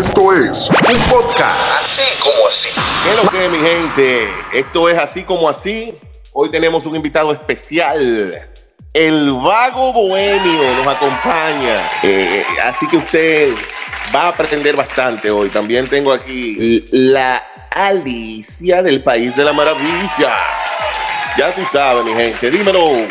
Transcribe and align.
Esto 0.00 0.32
es 0.32 0.70
un 0.70 0.98
podcast. 1.10 1.84
Así 1.84 2.00
como 2.22 2.48
así. 2.48 2.70
¿Qué 3.04 3.10
es 3.10 3.22
lo 3.22 3.30
que, 3.30 3.48
mi 3.50 3.58
gente? 3.58 4.28
Esto 4.54 4.88
es 4.88 4.96
así 4.96 5.24
como 5.24 5.46
así. 5.46 5.94
Hoy 6.32 6.48
tenemos 6.48 6.86
un 6.86 6.96
invitado 6.96 7.30
especial. 7.34 8.48
El 8.94 9.32
vago 9.32 9.92
bohemio 9.92 10.74
nos 10.76 10.86
acompaña. 10.86 11.86
Eh, 12.02 12.42
así 12.62 12.88
que 12.88 12.96
usted 12.96 13.52
va 14.14 14.22
a 14.22 14.28
aprender 14.28 14.74
bastante 14.74 15.30
hoy. 15.30 15.50
También 15.50 15.86
tengo 15.86 16.14
aquí 16.14 16.88
la 16.92 17.44
Alicia 17.70 18.82
del 18.82 19.02
País 19.02 19.36
de 19.36 19.44
la 19.44 19.52
Maravilla. 19.52 20.34
Ya 21.36 21.54
tú 21.54 21.60
sabes, 21.70 22.06
mi 22.06 22.14
gente. 22.14 22.50
Dímelo. 22.50 23.06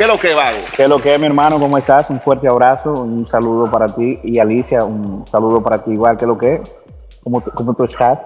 ¿Qué 0.00 0.04
es 0.04 0.08
lo 0.08 0.18
que, 0.18 0.32
vago? 0.32 0.56
¿Qué 0.74 0.84
es 0.84 0.88
lo 0.88 0.98
que, 0.98 1.18
mi 1.18 1.26
hermano? 1.26 1.60
¿Cómo 1.60 1.76
estás? 1.76 2.08
Un 2.08 2.22
fuerte 2.22 2.48
abrazo, 2.48 2.90
un 2.90 3.28
saludo 3.28 3.70
para 3.70 3.86
ti. 3.86 4.18
Y 4.22 4.38
Alicia, 4.38 4.82
un 4.82 5.26
saludo 5.26 5.60
para 5.60 5.84
ti 5.84 5.90
igual. 5.90 6.16
¿Qué 6.16 6.24
es 6.24 6.26
lo 6.26 6.38
que? 6.38 6.62
¿Cómo, 7.22 7.44
cómo 7.44 7.74
tú 7.74 7.84
estás? 7.84 8.18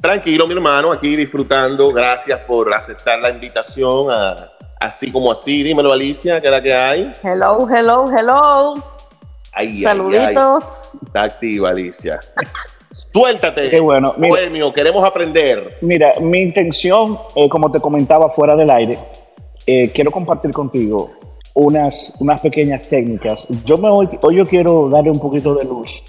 Tranquilo, 0.00 0.46
mi 0.46 0.54
hermano, 0.54 0.92
aquí 0.92 1.16
disfrutando. 1.16 1.92
Gracias 1.92 2.44
por 2.44 2.72
aceptar 2.72 3.18
la 3.18 3.30
invitación 3.30 4.08
a 4.08 4.50
Así 4.78 5.10
como 5.10 5.32
así. 5.32 5.64
Dímelo, 5.64 5.92
Alicia, 5.92 6.40
¿qué 6.40 6.46
es 6.46 6.52
la 6.52 6.62
que 6.62 6.72
hay? 6.72 7.12
Hello, 7.24 7.66
hello, 7.68 8.04
hello. 8.08 8.74
Ay, 9.52 9.66
ay, 9.66 9.76
ay. 9.78 9.82
Saluditos. 9.82 10.98
Está 11.06 11.24
activa, 11.24 11.70
Alicia. 11.70 12.20
Suéltate. 13.12 13.68
Qué 13.68 13.80
bueno. 13.80 14.12
Mira. 14.16 14.28
Bohemio, 14.28 14.72
queremos 14.72 15.02
aprender. 15.02 15.76
Mira, 15.80 16.12
mi 16.20 16.40
intención, 16.40 17.18
eh, 17.34 17.48
como 17.48 17.72
te 17.72 17.80
comentaba 17.80 18.30
fuera 18.30 18.54
del 18.54 18.70
aire, 18.70 18.96
eh, 19.66 19.90
quiero 19.92 20.10
compartir 20.10 20.50
contigo 20.52 21.08
unas, 21.54 22.14
unas 22.20 22.40
pequeñas 22.40 22.82
técnicas. 22.88 23.46
Yo 23.64 23.76
me 23.78 23.88
hoy, 23.88 24.08
hoy 24.22 24.36
yo 24.36 24.46
quiero 24.46 24.88
darle 24.88 25.10
un 25.10 25.18
poquito 25.18 25.54
de 25.54 25.64
luz. 25.64 26.02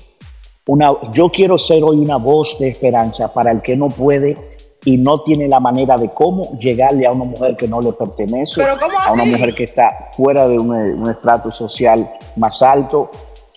Una, 0.68 0.92
yo 1.14 1.30
quiero 1.30 1.58
ser 1.58 1.82
hoy 1.84 1.98
una 2.00 2.18
voz 2.18 2.58
de 2.60 2.68
esperanza 2.70 3.34
para 3.34 3.52
el 3.52 3.62
que 3.62 3.76
no 3.78 3.88
puede 3.90 4.38
y 4.84 4.98
no 4.98 5.22
tiene 5.24 5.48
la 5.48 5.60
manera 5.62 5.96
de 5.98 6.10
cómo 6.10 6.58
llegarle 6.60 7.06
a 7.08 7.12
una 7.12 7.24
mujer 7.24 7.56
que 7.56 7.68
no 7.68 7.82
le 7.82 7.94
pertenece, 7.94 8.62
¿Pero 8.62 8.76
cómo 8.80 8.94
a 9.06 9.14
una 9.14 9.26
mujer 9.26 9.54
que 9.56 9.64
está 9.64 10.10
fuera 10.16 10.48
de 10.48 10.60
un, 10.60 10.70
un 10.72 11.10
estrato 11.10 11.52
social 11.52 12.10
más 12.36 12.62
alto. 12.62 13.10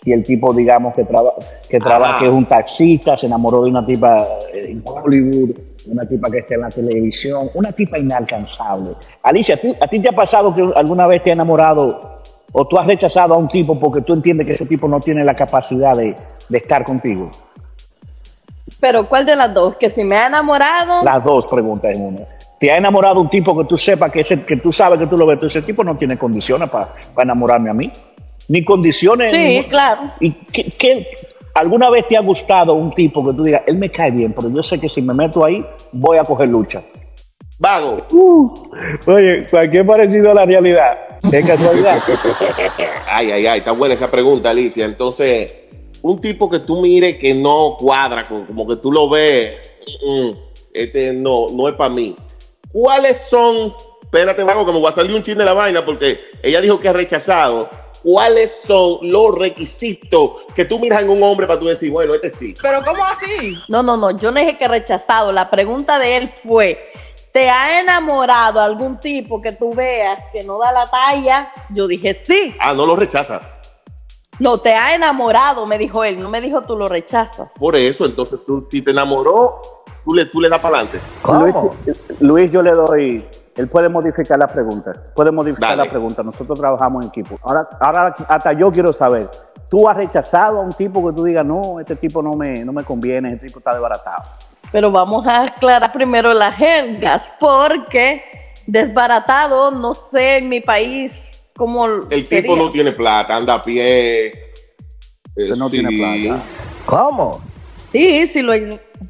Y 0.04 0.12
el 0.12 0.22
tipo, 0.24 0.52
digamos, 0.54 0.94
que, 0.94 1.04
traba- 1.04 1.34
que 1.68 1.78
trabaja, 1.78 2.10
Ajá. 2.12 2.18
que 2.20 2.26
es 2.30 2.32
un 2.32 2.46
taxista, 2.46 3.16
se 3.18 3.26
enamoró 3.26 3.62
de 3.64 3.70
una 3.70 3.84
tipa 3.84 4.26
eh, 4.54 4.70
en 4.70 4.82
Hollywood, 4.84 5.50
una 5.86 6.06
tipa 6.06 6.30
que 6.30 6.38
está 6.38 6.54
en 6.54 6.60
la 6.60 6.68
televisión, 6.70 7.48
una 7.54 7.72
tipa 7.72 7.98
inalcanzable. 7.98 8.94
Alicia, 9.22 9.54
¿a 9.54 9.58
ti, 9.58 9.74
a 9.80 9.86
ti 9.88 9.98
te 10.00 10.08
ha 10.08 10.12
pasado 10.12 10.54
que 10.54 10.68
alguna 10.76 11.06
vez 11.06 11.22
te 11.22 11.30
ha 11.30 11.34
enamorado 11.34 12.20
o 12.52 12.66
tú 12.66 12.78
has 12.78 12.86
rechazado 12.86 13.34
a 13.34 13.36
un 13.38 13.48
tipo 13.48 13.78
porque 13.78 14.02
tú 14.02 14.12
entiendes 14.14 14.46
que 14.46 14.52
ese 14.52 14.66
tipo 14.66 14.88
no 14.88 15.00
tiene 15.00 15.24
la 15.24 15.34
capacidad 15.34 15.96
de, 15.96 16.16
de 16.48 16.58
estar 16.58 16.84
contigo? 16.84 17.30
Pero 18.80 19.06
¿cuál 19.06 19.26
de 19.26 19.36
las 19.36 19.52
dos? 19.52 19.76
Que 19.76 19.90
si 19.90 20.04
me 20.04 20.16
ha 20.16 20.26
enamorado. 20.26 21.02
Las 21.04 21.22
dos 21.24 21.46
preguntas 21.46 21.94
en 21.94 22.06
una. 22.06 22.20
¿Te 22.58 22.70
ha 22.70 22.76
enamorado 22.76 23.20
un 23.20 23.30
tipo 23.30 23.56
que 23.56 23.64
tú 23.64 23.76
sepas 23.76 24.10
que, 24.12 24.20
ese, 24.20 24.42
que 24.42 24.56
tú 24.56 24.70
sabes 24.72 24.98
que 24.98 25.06
tú 25.06 25.16
lo 25.16 25.26
ves? 25.26 25.40
Tú, 25.40 25.46
ese 25.46 25.62
tipo 25.62 25.82
no 25.82 25.96
tiene 25.96 26.18
condiciones 26.18 26.68
para 26.70 26.90
enamorarme 27.18 27.70
a 27.70 27.74
mí. 27.74 27.90
Ni 28.48 28.64
condiciones. 28.64 29.32
Sí, 29.32 29.38
ni- 29.58 29.64
claro. 29.64 30.10
¿Y 30.20 30.30
qué, 30.32 30.64
qué- 30.78 31.06
alguna 31.54 31.90
vez 31.90 32.06
te 32.08 32.16
ha 32.16 32.20
gustado 32.20 32.74
un 32.74 32.90
tipo 32.92 33.24
que 33.24 33.34
tú 33.34 33.44
digas, 33.44 33.62
él 33.66 33.78
me 33.78 33.90
cae 33.90 34.10
bien, 34.10 34.32
pero 34.32 34.50
yo 34.50 34.62
sé 34.62 34.78
que 34.78 34.88
si 34.88 35.02
me 35.02 35.14
meto 35.14 35.44
ahí, 35.44 35.64
voy 35.92 36.18
a 36.18 36.24
coger 36.24 36.48
lucha? 36.48 36.82
Vago. 37.58 37.98
Oye, 39.06 39.46
cualquier 39.50 39.86
parecido 39.86 40.30
a 40.30 40.34
la 40.34 40.46
realidad. 40.46 40.98
Es 41.30 41.44
casualidad. 41.44 42.02
Ay, 43.12 43.30
ay, 43.32 43.46
ay, 43.46 43.58
está 43.58 43.72
buena 43.72 43.94
esa 43.94 44.10
pregunta, 44.10 44.50
Alicia. 44.50 44.86
Entonces, 44.86 45.52
un 46.00 46.18
tipo 46.18 46.48
que 46.48 46.60
tú 46.60 46.80
mires 46.80 47.16
que 47.16 47.34
no 47.34 47.76
cuadra, 47.78 48.24
como 48.24 48.46
como 48.46 48.66
que 48.66 48.76
tú 48.76 48.90
lo 48.92 49.10
ves, 49.10 49.56
mm, 50.06 50.28
mm, 50.28 50.36
este 50.72 51.12
no, 51.12 51.50
no 51.50 51.68
es 51.68 51.74
para 51.74 51.92
mí. 51.92 52.16
¿Cuáles 52.72 53.20
son? 53.28 53.74
Espérate, 54.00 54.42
Vago, 54.44 54.64
que 54.64 54.72
me 54.72 54.78
voy 54.78 54.88
a 54.88 54.92
salir 54.92 55.14
un 55.14 55.22
chin 55.22 55.36
de 55.36 55.44
la 55.44 55.52
vaina 55.52 55.84
porque 55.84 56.20
ella 56.42 56.60
dijo 56.60 56.78
que 56.78 56.88
ha 56.88 56.92
rechazado. 56.92 57.68
¿Cuáles 58.02 58.62
son 58.66 58.98
los 59.02 59.36
requisitos 59.36 60.44
que 60.54 60.64
tú 60.64 60.78
miras 60.78 61.02
en 61.02 61.10
un 61.10 61.22
hombre 61.22 61.46
para 61.46 61.60
tú 61.60 61.66
decir, 61.66 61.90
bueno, 61.90 62.14
este 62.14 62.30
sí? 62.30 62.54
Pero 62.60 62.82
¿cómo 62.84 63.04
así? 63.04 63.58
No, 63.68 63.82
no, 63.82 63.96
no. 63.96 64.10
Yo 64.12 64.30
no 64.30 64.40
dije 64.40 64.56
que 64.56 64.68
rechazado. 64.68 65.32
La 65.32 65.50
pregunta 65.50 65.98
de 65.98 66.16
él 66.16 66.28
fue: 66.42 66.92
¿te 67.32 67.50
ha 67.50 67.80
enamorado 67.80 68.60
algún 68.60 68.98
tipo 68.98 69.42
que 69.42 69.52
tú 69.52 69.74
veas 69.74 70.22
que 70.32 70.42
no 70.42 70.58
da 70.58 70.72
la 70.72 70.86
talla? 70.86 71.52
Yo 71.70 71.86
dije 71.86 72.14
sí. 72.14 72.54
Ah, 72.58 72.72
no 72.72 72.86
lo 72.86 72.96
rechaza. 72.96 73.42
No, 74.38 74.56
te 74.56 74.72
ha 74.72 74.94
enamorado, 74.94 75.66
me 75.66 75.76
dijo 75.76 76.02
él. 76.02 76.18
No 76.18 76.30
me 76.30 76.40
dijo 76.40 76.62
tú 76.62 76.74
lo 76.74 76.88
rechazas. 76.88 77.52
Por 77.58 77.76
eso, 77.76 78.06
entonces 78.06 78.40
tú, 78.46 78.66
si 78.70 78.80
te 78.80 78.90
enamoró, 78.90 79.60
tú 80.02 80.14
le, 80.14 80.24
tú 80.24 80.40
le 80.40 80.48
das 80.48 80.60
para 80.60 80.78
adelante. 80.78 81.00
Luis, 81.22 81.54
Luis, 82.20 82.50
yo 82.50 82.62
le 82.62 82.70
doy. 82.70 83.24
Él 83.56 83.68
puede 83.68 83.88
modificar 83.88 84.38
la 84.38 84.46
pregunta. 84.46 84.92
Puede 85.14 85.30
modificar 85.32 85.70
Dale. 85.70 85.84
la 85.84 85.90
pregunta. 85.90 86.22
Nosotros 86.22 86.58
trabajamos 86.58 87.02
en 87.02 87.08
equipo. 87.08 87.36
Ahora, 87.42 87.68
ahora 87.80 88.14
hasta 88.28 88.52
yo 88.52 88.70
quiero 88.70 88.92
saber. 88.92 89.28
¿Tú 89.68 89.88
has 89.88 89.96
rechazado 89.96 90.58
a 90.58 90.62
un 90.62 90.72
tipo 90.72 91.04
que 91.06 91.12
tú 91.14 91.24
digas, 91.24 91.44
no, 91.44 91.78
este 91.78 91.96
tipo 91.96 92.22
no 92.22 92.34
me, 92.34 92.64
no 92.64 92.72
me 92.72 92.84
conviene, 92.84 93.32
este 93.32 93.46
tipo 93.46 93.58
está 93.58 93.72
desbaratado? 93.72 94.24
Pero 94.72 94.90
vamos 94.90 95.26
a 95.26 95.44
aclarar 95.44 95.92
primero 95.92 96.32
las 96.32 96.54
jergas, 96.54 97.30
porque 97.38 98.22
desbaratado, 98.66 99.70
no 99.70 99.94
sé 99.94 100.38
en 100.38 100.48
mi 100.48 100.60
país 100.60 101.40
cómo. 101.56 101.86
El 101.86 102.26
sería. 102.26 102.42
tipo 102.42 102.56
no 102.56 102.70
tiene 102.70 102.92
plata, 102.92 103.36
anda 103.36 103.54
a 103.54 103.62
pie. 103.62 104.26
Eh, 105.36 105.52
no 105.56 105.70
tiene 105.70 105.88
plata. 105.88 106.42
¿Cómo? 106.86 107.40
Sí, 107.90 108.26
sí 108.26 108.42
lo. 108.42 108.52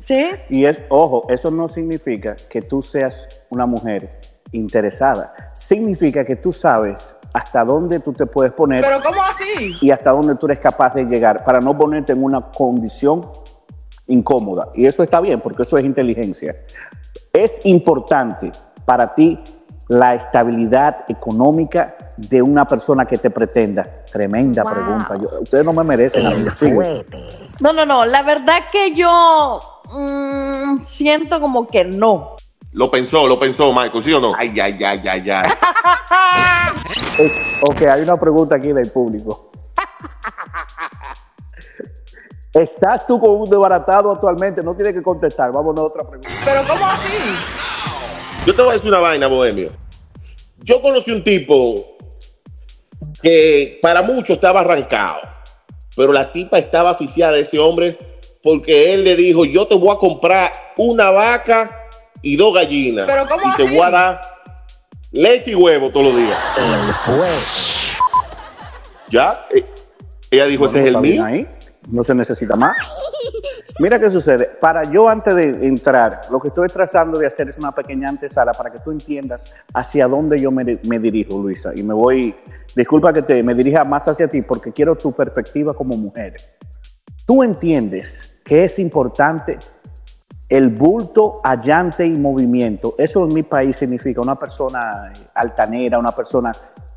Sí. 0.00 0.30
Y 0.48 0.64
es, 0.64 0.82
ojo, 0.88 1.26
eso 1.28 1.50
no 1.50 1.68
significa 1.68 2.36
que 2.48 2.62
tú 2.62 2.82
seas 2.82 3.28
una 3.50 3.66
mujer 3.66 4.10
interesada. 4.52 5.32
Significa 5.54 6.24
que 6.24 6.36
tú 6.36 6.52
sabes 6.52 7.16
hasta 7.32 7.64
dónde 7.64 8.00
tú 8.00 8.12
te 8.12 8.26
puedes 8.26 8.52
poner 8.52 8.82
Pero 8.84 9.00
¿cómo 9.02 9.22
así? 9.22 9.76
y 9.80 9.90
hasta 9.92 10.10
dónde 10.10 10.34
tú 10.34 10.46
eres 10.46 10.58
capaz 10.60 10.94
de 10.94 11.04
llegar 11.04 11.44
para 11.44 11.60
no 11.60 11.76
ponerte 11.76 12.12
en 12.12 12.22
una 12.24 12.40
condición 12.40 13.30
incómoda. 14.08 14.68
Y 14.74 14.86
eso 14.86 15.02
está 15.02 15.20
bien 15.20 15.40
porque 15.40 15.62
eso 15.62 15.78
es 15.78 15.84
inteligencia. 15.84 16.56
Es 17.32 17.52
importante 17.64 18.50
para 18.84 19.14
ti 19.14 19.38
la 19.86 20.14
estabilidad 20.14 21.04
económica 21.08 21.96
de 22.16 22.42
una 22.42 22.64
persona 22.66 23.06
que 23.06 23.18
te 23.18 23.30
pretenda. 23.30 23.84
Tremenda 24.10 24.62
Wow. 24.64 24.72
pregunta. 24.72 25.16
Yo- 25.20 25.40
ustedes 25.42 25.64
no 25.64 25.72
me 25.72 25.84
merecen. 25.84 26.24
No, 27.60 27.72
no, 27.72 27.84
no. 27.86 28.04
La 28.04 28.22
verdad 28.22 28.64
que 28.72 28.94
yo 28.94 29.60
mm, 29.92 30.82
siento 30.82 31.40
como 31.40 31.66
que 31.66 31.84
no. 31.84 32.36
Lo 32.72 32.90
pensó, 32.90 33.26
lo 33.26 33.38
pensó, 33.38 33.72
Michael, 33.72 34.04
¿sí 34.04 34.12
o 34.12 34.20
no? 34.20 34.32
Ay, 34.38 34.58
ay, 34.60 34.78
ay, 34.82 35.02
ay, 35.08 35.30
ay. 35.30 35.50
Ok, 37.68 37.82
hay 37.82 38.02
una 38.02 38.18
pregunta 38.18 38.54
aquí 38.54 38.72
del 38.72 38.90
público. 38.90 39.50
¿Estás 42.52 43.06
tú 43.06 43.20
con 43.20 43.30
un 43.30 43.50
desbaratado 43.50 44.10
actualmente? 44.10 44.62
No 44.62 44.74
tienes 44.74 44.94
que 44.94 45.02
contestar. 45.02 45.52
Vámonos 45.52 45.80
a 45.80 45.86
otra 45.86 46.04
pregunta. 46.04 46.30
Pero 46.44 46.62
¿cómo 46.66 46.86
así? 46.86 47.16
Yo 48.46 48.54
te 48.54 48.62
voy 48.62 48.70
a 48.70 48.74
decir 48.74 48.88
una 48.88 48.98
vaina, 48.98 49.26
Bohemio. 49.26 49.70
Yo 50.58 50.80
conocí 50.80 51.10
un 51.10 51.22
tipo 51.22 51.96
que 53.22 53.78
para 53.82 54.02
muchos 54.02 54.36
estaba 54.36 54.60
arrancado, 54.60 55.20
pero 55.96 56.12
la 56.12 56.32
tipa 56.32 56.58
estaba 56.58 56.90
aficiada 56.90 57.32
de 57.32 57.40
ese 57.42 57.58
hombre 57.58 57.98
porque 58.42 58.94
él 58.94 59.04
le 59.04 59.16
dijo, 59.16 59.44
yo 59.44 59.66
te 59.66 59.74
voy 59.74 59.90
a 59.90 59.98
comprar 59.98 60.52
una 60.76 61.10
vaca 61.10 61.79
y 62.22 62.36
dos 62.36 62.54
gallinas. 62.54 63.06
¿Pero 63.06 63.26
cómo 63.28 63.42
y 63.52 63.56
te 63.56 63.62
voy 63.64 63.86
a 63.86 63.90
dar 63.90 64.20
leche 65.12 65.50
y 65.50 65.54
huevo 65.54 65.90
todos 65.90 66.06
los 66.06 66.16
días. 66.16 66.38
El 66.56 66.94
fuete. 66.94 67.30
¿Ya? 69.10 69.40
Eh, 69.50 69.64
Ella 70.30 70.44
dijo, 70.46 70.66
ese 70.66 70.80
es 70.80 70.86
el 70.86 70.98
mío. 70.98 71.24
ahí. 71.24 71.46
No 71.88 72.04
se 72.04 72.14
necesita 72.14 72.54
más. 72.56 72.76
Mira 73.78 73.98
qué 73.98 74.10
sucede. 74.10 74.44
Para 74.60 74.84
yo 74.84 75.08
antes 75.08 75.34
de 75.34 75.66
entrar, 75.66 76.20
lo 76.30 76.38
que 76.38 76.48
estoy 76.48 76.68
tratando 76.68 77.18
de 77.18 77.26
hacer 77.26 77.48
es 77.48 77.58
una 77.58 77.72
pequeña 77.72 78.08
antesala 78.10 78.52
para 78.52 78.70
que 78.70 78.78
tú 78.80 78.90
entiendas 78.90 79.52
hacia 79.72 80.06
dónde 80.06 80.40
yo 80.40 80.50
me, 80.50 80.78
me 80.84 80.98
dirijo, 80.98 81.38
Luisa. 81.38 81.72
Y 81.74 81.82
me 81.82 81.94
voy, 81.94 82.34
disculpa 82.76 83.12
que 83.12 83.22
te, 83.22 83.42
me 83.42 83.54
dirija 83.54 83.82
más 83.84 84.06
hacia 84.06 84.28
ti 84.28 84.42
porque 84.42 84.70
quiero 84.72 84.94
tu 84.94 85.12
perspectiva 85.12 85.72
como 85.74 85.96
mujer. 85.96 86.36
Tú 87.26 87.42
entiendes 87.42 88.30
que 88.44 88.64
es 88.64 88.78
importante 88.78 89.58
el 90.50 90.68
bulto, 90.68 91.40
allante 91.44 92.04
y 92.06 92.10
movimiento. 92.18 92.94
Eso 92.98 93.24
en 93.24 93.32
mi 93.32 93.42
país 93.44 93.76
significa 93.76 94.20
una 94.20 94.34
persona 94.34 95.12
altanera, 95.34 95.98
una 95.98 96.10
persona 96.14 96.52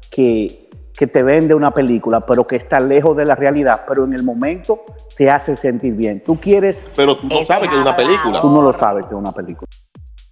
que, 0.10 0.70
que 0.98 1.06
te 1.08 1.22
vende 1.24 1.54
una 1.54 1.72
película, 1.72 2.20
pero 2.22 2.46
que 2.46 2.56
está 2.56 2.80
lejos 2.80 3.16
de 3.16 3.26
la 3.26 3.36
realidad, 3.36 3.82
pero 3.88 4.06
en 4.06 4.14
el 4.14 4.24
momento 4.24 4.84
te 5.16 5.30
hace 5.30 5.56
sentir 5.56 5.94
bien. 5.96 6.22
Tú 6.24 6.40
quieres, 6.40 6.86
Pero 6.96 7.16
tú 7.16 7.28
no 7.28 7.44
sabes 7.46 7.70
que 7.70 7.76
es 7.76 7.82
una 7.82 7.96
película. 7.96 8.42
tú 8.42 8.50
no 8.50 8.62
lo 8.64 8.74
sabes 8.74 9.06
que 9.06 9.14
es 9.14 9.18
una 9.20 9.32
película. 9.32 9.68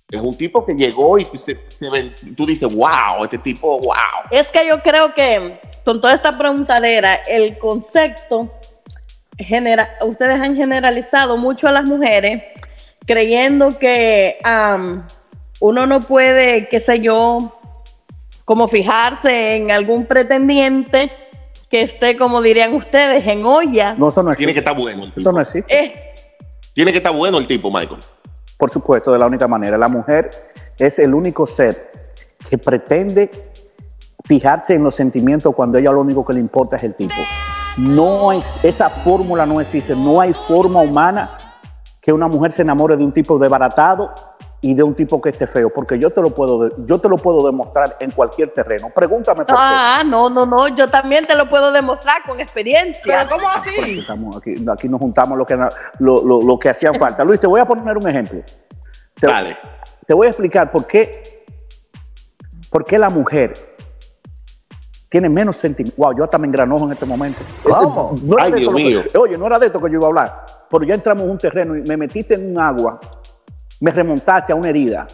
Es 0.09 0.19
un 0.19 0.35
tipo 0.35 0.65
que 0.65 0.73
llegó 0.73 1.17
y 1.19 1.25
se- 1.37 1.57
se 1.79 1.89
ven- 1.89 2.13
tú 2.35 2.45
dices, 2.45 2.73
wow, 2.75 3.23
este 3.23 3.37
tipo, 3.37 3.77
wow. 3.79 3.93
Es 4.31 4.47
que 4.49 4.67
yo 4.67 4.81
creo 4.81 5.13
que 5.13 5.59
con 5.85 6.01
toda 6.01 6.13
esta 6.15 6.37
preguntadera, 6.37 7.15
el 7.27 7.57
concepto 7.57 8.49
genera- 9.37 9.89
ustedes 10.05 10.39
han 10.41 10.55
generalizado 10.55 11.37
mucho 11.37 11.67
a 11.67 11.71
las 11.71 11.85
mujeres 11.85 12.43
creyendo 13.05 13.77
que 13.77 14.37
uno 15.59 15.85
no 15.85 15.99
puede, 16.01 16.67
qué 16.69 16.79
sé 16.79 16.99
yo, 16.99 17.57
como 18.45 18.67
fijarse 18.67 19.55
en 19.55 19.71
algún 19.71 20.05
pretendiente 20.05 21.11
que 21.69 21.83
esté, 21.83 22.17
como 22.17 22.41
dirían 22.41 22.73
ustedes, 22.73 23.25
en 23.27 23.45
olla. 23.45 23.93
No, 23.97 24.09
eso 24.09 24.23
no 24.23 24.31
Tiene 24.35 24.53
que 24.53 24.59
existe. 24.59 24.59
estar 24.59 24.75
bueno 24.77 25.03
el 25.03 25.09
Eso 25.11 25.19
tipo. 25.19 25.31
no 25.31 25.41
existe. 25.41 25.73
Eh, 25.79 25.93
Tiene 26.73 26.91
que 26.91 26.97
estar 26.97 27.13
bueno 27.15 27.37
el 27.37 27.47
tipo, 27.47 27.71
Michael. 27.71 28.01
Por 28.57 28.69
supuesto, 28.69 29.13
de 29.13 29.19
la 29.19 29.25
única 29.27 29.47
manera. 29.47 29.77
La 29.77 29.87
mujer 29.87 30.29
es 30.77 30.99
el 30.99 31.13
único 31.13 31.45
ser 31.45 31.91
que 32.49 32.57
pretende 32.57 33.31
fijarse 34.25 34.75
en 34.75 34.83
los 34.83 34.95
sentimientos 34.95 35.55
cuando 35.55 35.77
a 35.77 35.81
ella 35.81 35.91
lo 35.93 36.01
único 36.01 36.25
que 36.25 36.33
le 36.33 36.39
importa 36.39 36.75
es 36.75 36.83
el 36.83 36.95
tipo. 36.95 37.15
No 37.77 38.33
es, 38.33 38.43
esa 38.63 38.89
fórmula 38.89 39.45
no 39.45 39.61
existe. 39.61 39.95
No 39.95 40.19
hay 40.19 40.33
forma 40.33 40.81
humana 40.81 41.37
que 42.11 42.13
una 42.13 42.27
mujer 42.27 42.51
se 42.51 42.61
enamore 42.63 42.97
de 42.97 43.05
un 43.05 43.13
tipo 43.13 43.39
desbaratado 43.39 44.13
y 44.59 44.73
de 44.75 44.83
un 44.83 44.93
tipo 44.93 45.19
que 45.21 45.29
esté 45.29 45.47
feo, 45.47 45.71
porque 45.73 45.97
yo 45.97 46.09
te 46.11 46.21
lo 46.21 46.29
puedo, 46.35 46.69
yo 46.85 46.99
te 46.99 47.07
lo 47.09 47.17
puedo 47.17 47.43
demostrar 47.45 47.95
en 47.99 48.11
cualquier 48.11 48.49
terreno. 48.49 48.89
Pregúntame 48.93 49.37
por 49.45 49.47
qué. 49.47 49.53
ah, 49.57 50.03
no, 50.05 50.29
no, 50.29 50.45
no, 50.45 50.67
yo 50.67 50.87
también 50.89 51.25
te 51.25 51.35
lo 51.35 51.49
puedo 51.49 51.71
demostrar 51.71 52.17
con 52.27 52.39
experiencia. 52.39 53.01
Pero 53.03 53.29
¿cómo 53.29 53.47
así? 53.47 53.99
estamos 53.99 54.35
aquí, 54.37 54.53
aquí 54.71 54.87
nos 54.89 54.99
juntamos 54.99 55.37
lo 55.37 55.45
que, 55.45 55.55
lo, 55.55 55.69
lo- 56.23 56.41
lo 56.41 56.59
que 56.59 56.69
hacían 56.69 56.93
falta. 56.95 57.23
Luis, 57.23 57.39
te 57.39 57.47
voy 57.47 57.59
a 57.61 57.65
poner 57.65 57.97
un 57.97 58.07
ejemplo. 58.07 58.41
Te- 59.19 59.27
Dale. 59.27 59.57
te 60.05 60.13
voy 60.13 60.27
a 60.27 60.29
explicar 60.31 60.69
por 60.71 60.85
qué, 60.85 61.43
por 62.69 62.83
qué 62.85 62.99
la 62.99 63.09
mujer 63.09 63.53
tiene 65.09 65.27
menos 65.29 65.55
sentimiento. 65.55 65.99
Wow, 66.01 66.15
yo 66.17 66.23
hasta 66.25 66.37
me 66.37 66.45
engranojo 66.47 66.85
en 66.85 66.91
este 66.91 67.05
momento. 67.05 67.39
¿Cómo? 67.63 68.15
No 68.21 68.35
era 68.37 68.45
Ay, 68.45 68.53
Dios 68.61 68.75
que- 68.75 68.83
mío. 68.83 69.01
oye, 69.17 69.37
no 69.37 69.47
era 69.47 69.57
de 69.57 69.65
esto 69.67 69.79
que 69.81 69.89
yo 69.89 69.95
iba 69.97 70.05
a 70.05 70.09
hablar. 70.09 70.45
Pero 70.71 70.83
ya 70.85 70.95
entramos 70.95 71.23
en 71.25 71.31
un 71.31 71.37
terreno 71.37 71.75
y 71.75 71.81
me 71.81 71.97
metiste 71.97 72.35
en 72.35 72.51
un 72.51 72.59
agua, 72.59 72.99
me 73.81 73.91
remontaste 73.91 74.53
a 74.53 74.55
una 74.55 74.69
herida. 74.69 75.05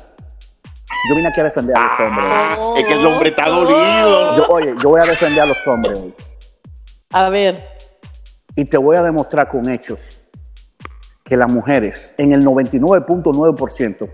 Yo 1.09 1.15
vine 1.15 1.30
aquí 1.30 1.39
a 1.39 1.45
defender 1.45 1.75
a 1.75 1.81
los 1.81 2.00
hombres. 2.00 2.25
Ah, 2.30 2.74
es 2.77 2.86
que 2.86 2.94
el 2.94 3.06
hombre 3.06 3.30
está 3.30 3.50
dolido. 3.50 4.38
Yo, 4.38 4.48
oye, 4.50 4.75
yo 4.81 4.89
voy 4.89 5.01
a 5.01 5.06
defender 5.06 5.42
a 5.42 5.45
los 5.45 5.57
hombres 5.65 6.00
hoy. 6.00 6.13
A 7.12 7.30
ver, 7.30 7.65
Y 8.56 8.65
te 8.65 8.77
voy 8.77 8.98
a 8.98 9.04
demostrar 9.04 9.48
con 9.50 9.69
hechos 9.69 10.21
que 11.24 11.38
las 11.38 11.51
mujeres, 11.51 12.13
en 12.18 12.31
el 12.31 12.44
99.9%, 12.44 14.09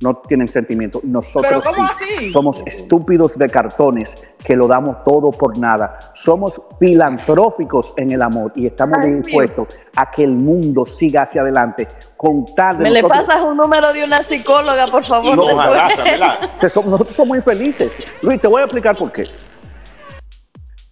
no 0.00 0.14
tienen 0.14 0.46
sentimiento. 0.48 1.00
Nosotros 1.04 1.46
¿Pero 1.48 1.62
cómo 1.62 1.86
sí. 1.88 2.04
así? 2.16 2.30
somos 2.32 2.62
estúpidos 2.66 3.38
de 3.38 3.48
cartones 3.48 4.16
que 4.44 4.54
lo 4.54 4.68
damos 4.68 5.02
todo 5.04 5.30
por 5.30 5.56
nada. 5.58 5.98
Somos 6.14 6.60
filantróficos 6.78 7.94
en 7.96 8.10
el 8.10 8.20
amor 8.20 8.52
y 8.54 8.66
estamos 8.66 8.98
Ay, 9.00 9.08
mío. 9.08 9.22
dispuestos 9.22 9.68
a 9.96 10.10
que 10.10 10.24
el 10.24 10.32
mundo 10.34 10.84
siga 10.84 11.22
hacia 11.22 11.40
adelante 11.40 11.88
con 12.16 12.44
tal 12.54 12.78
de 12.78 12.84
me 12.84 12.90
le 12.90 13.02
pasas 13.04 13.40
un 13.42 13.56
número 13.56 13.90
de 13.92 14.04
una 14.04 14.22
psicóloga, 14.22 14.86
por 14.86 15.02
favor. 15.04 15.34
No, 15.36 15.44
ojalá, 15.44 15.88
¿verdad? 16.04 16.50
que 16.60 16.68
somos- 16.68 16.90
nosotros 16.90 17.16
somos 17.16 17.36
infelices. 17.38 17.92
Luis, 18.22 18.40
te 18.40 18.48
voy 18.48 18.60
a 18.60 18.64
explicar 18.64 18.96
por 18.96 19.10
qué. 19.12 19.24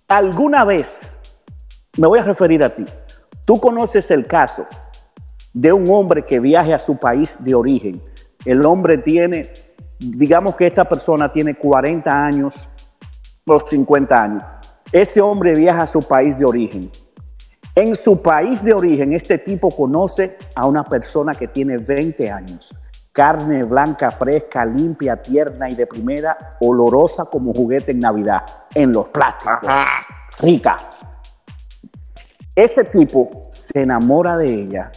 Alguna 0.09 0.65
vez, 0.65 0.99
me 1.97 2.07
voy 2.07 2.19
a 2.19 2.23
referir 2.25 2.63
a 2.63 2.73
ti, 2.73 2.85
tú 3.47 3.61
conoces 3.61 4.11
el 4.11 4.27
caso 4.27 4.67
de 5.53 5.73
un 5.73 5.89
hombre 5.91 6.23
que 6.23 6.41
viaje 6.41 6.75
a 6.75 6.79
su 6.79 6.97
país 6.97 7.37
de 7.41 7.55
origen. 7.55 8.03
El 8.45 8.65
hombre 8.65 8.99
tiene, 8.99 9.53
digamos 9.99 10.57
que 10.57 10.67
esta 10.67 10.85
persona 10.85 11.29
tiene 11.29 11.55
40 11.55 12.27
años 12.27 12.69
o 13.47 13.61
50 13.61 14.23
años. 14.23 14.43
Este 14.93 15.21
hombre 15.21 15.55
viaja 15.55 15.83
a 15.83 15.87
su 15.87 16.01
país 16.01 16.39
de 16.39 16.45
origen. 16.45 16.91
En 17.75 17.97
su 17.97 18.23
país 18.23 18.63
de 18.63 18.73
origen, 18.73 19.13
este 19.13 19.39
tipo 19.39 19.71
conoce 19.71 20.39
a 20.55 20.67
una 20.67 20.85
persona 20.85 21.35
que 21.35 21.49
tiene 21.49 21.79
20 21.79 22.31
años. 22.31 22.73
Carne 23.13 23.65
blanca, 23.65 24.13
fresca, 24.13 24.65
limpia, 24.65 25.21
tierna 25.21 25.69
y 25.69 25.75
de 25.75 25.87
primera, 25.87 26.37
olorosa 26.61 27.25
como 27.25 27.53
juguete 27.53 27.93
en 27.93 28.01
Navidad, 28.01 28.45
en 28.75 28.93
los 28.93 29.09
plásticos. 29.09 29.59
Ajá. 29.67 30.07
Rica. 30.41 30.77
Este 32.55 32.85
tipo 32.85 33.49
se 33.51 33.83
enamora 33.83 34.37
de 34.37 34.55
ella, 34.55 34.93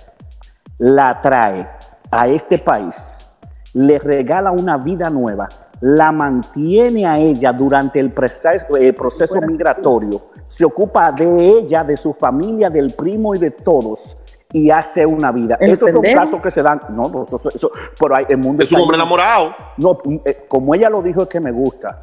la 0.77 1.19
trae 1.21 1.67
a 2.11 2.27
este 2.27 2.59
país, 2.59 3.16
le 3.73 3.99
regala 3.99 4.51
una 4.51 4.77
vida 4.77 5.09
nueva, 5.09 5.47
la 5.81 6.11
mantiene 6.11 7.05
a 7.05 7.19
ella 7.19 7.53
durante 7.53 7.99
el 7.99 8.11
proceso, 8.11 8.75
el 8.77 8.93
proceso 8.95 9.39
migratorio, 9.41 10.21
se 10.45 10.65
ocupa 10.65 11.11
de 11.11 11.25
ella, 11.49 11.83
de 11.83 11.97
su 11.97 12.13
familia, 12.13 12.69
del 12.69 12.93
primo 12.93 13.35
y 13.35 13.39
de 13.39 13.51
todos 13.51 14.17
y 14.53 14.71
hace 14.71 15.05
una 15.05 15.31
vida. 15.31 15.57
Esos 15.59 15.91
son 15.91 16.01
casos 16.01 16.41
que 16.41 16.51
se 16.51 16.63
dan, 16.63 16.79
no, 16.95 17.09
no, 17.09 17.23
eso, 17.23 17.49
eso- 17.53 17.71
pero 17.99 18.15
hay, 18.15 18.25
el 18.29 18.37
mundo 18.37 18.63
Es 18.63 18.71
un 18.71 18.79
hombre 18.81 18.97
lleno- 18.97 19.03
enamorado. 19.03 19.53
no, 19.77 19.97
eh, 20.25 20.45
como 20.47 20.73
ella 20.73 20.89
lo 20.89 21.01
dijo, 21.01 21.23
es 21.23 21.27
que 21.27 21.39
me 21.39 21.51
gusta. 21.51 21.99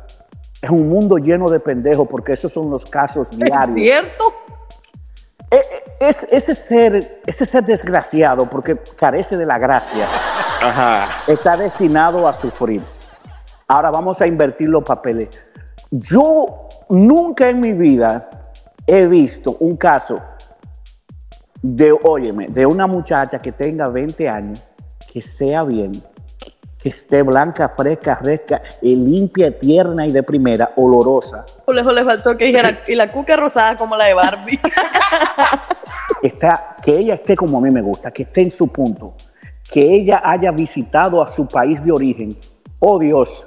Es 0.60 0.70
un 0.70 0.88
mundo 0.88 1.16
lleno 1.18 1.48
de 1.50 1.58
pendejos 1.60 2.06
porque 2.08 2.34
esos 2.34 2.52
son 2.52 2.70
los 2.70 2.84
casos 2.84 3.30
¿Es 3.32 3.38
diarios. 3.38 3.78
cierto? 3.80 4.24
Eh, 5.54 5.60
eh, 5.70 5.84
es- 6.00 6.26
ese, 6.30 6.54
ser, 6.54 7.20
ese 7.26 7.44
ser 7.44 7.64
desgraciado, 7.64 8.48
porque 8.50 8.76
carece 8.96 9.36
de 9.36 9.46
la 9.46 9.58
gracia, 9.58 10.06
Ajá. 10.62 11.08
está 11.26 11.56
destinado 11.56 12.26
a 12.26 12.32
sufrir. 12.32 12.82
Ahora 13.68 13.90
vamos 13.90 14.20
a 14.20 14.26
invertir 14.26 14.68
los 14.68 14.82
papeles. 14.84 15.28
Yo 15.90 16.68
nunca 16.88 17.48
en 17.48 17.60
mi 17.60 17.72
vida 17.72 18.28
he 18.86 19.06
visto 19.06 19.56
un 19.60 19.76
caso 19.76 20.20
de, 21.62 21.96
óyeme, 22.02 22.46
de 22.48 22.66
una 22.66 22.86
muchacha 22.86 23.38
que 23.38 23.52
tenga 23.52 23.88
20 23.88 24.28
años, 24.28 24.60
que 25.12 25.22
sea 25.22 25.62
bien, 25.64 26.02
que 26.84 26.90
esté 26.90 27.22
blanca, 27.22 27.72
fresca, 27.74 28.18
fresca, 28.20 28.60
y 28.82 28.94
limpia, 28.94 29.58
tierna 29.58 30.06
y 30.06 30.12
de 30.12 30.22
primera, 30.22 30.70
olorosa. 30.76 31.46
Lejos 31.66 31.94
le 31.94 32.04
faltó 32.04 32.36
que 32.36 32.44
dijera, 32.44 32.80
y 32.86 32.94
la 32.94 33.10
cuca 33.10 33.36
rosada 33.36 33.78
como 33.78 33.96
la 33.96 34.04
de 34.04 34.12
Barbie. 34.12 34.60
está, 36.22 36.76
que 36.84 36.98
ella 36.98 37.14
esté 37.14 37.36
como 37.36 37.56
a 37.56 37.62
mí 37.62 37.70
me 37.70 37.80
gusta, 37.80 38.10
que 38.10 38.24
esté 38.24 38.42
en 38.42 38.50
su 38.50 38.68
punto, 38.68 39.14
que 39.72 39.94
ella 39.94 40.20
haya 40.22 40.50
visitado 40.50 41.22
a 41.22 41.28
su 41.28 41.48
país 41.48 41.82
de 41.82 41.90
origen. 41.90 42.36
Oh 42.80 42.98
Dios, 42.98 43.46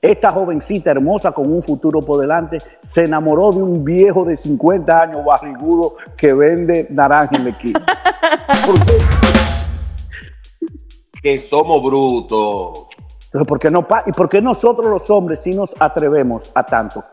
esta 0.00 0.30
jovencita 0.30 0.92
hermosa 0.92 1.32
con 1.32 1.52
un 1.52 1.64
futuro 1.64 2.00
por 2.02 2.20
delante 2.20 2.58
se 2.84 3.02
enamoró 3.02 3.50
de 3.50 3.64
un 3.64 3.82
viejo 3.82 4.24
de 4.24 4.36
50 4.36 5.02
años 5.02 5.24
barrigudo 5.24 5.94
que 6.16 6.32
vende 6.32 6.86
naranja 6.90 7.34
en 7.34 7.42
la 7.42 7.50
esquina. 7.50 7.84
¿Por 8.64 8.86
qué? 8.86 9.65
Que 11.22 11.38
somos 11.40 11.82
brutos. 11.82 12.86
Entonces, 13.26 13.46
¿por 13.48 13.58
qué 13.58 13.70
no 13.70 13.86
pa- 13.86 14.02
¿Y 14.06 14.12
por 14.12 14.28
qué 14.28 14.40
nosotros 14.40 14.86
los 14.86 15.10
hombres 15.10 15.40
sí 15.42 15.50
nos 15.54 15.74
atrevemos 15.78 16.50
a 16.54 16.64
tanto? 16.64 17.04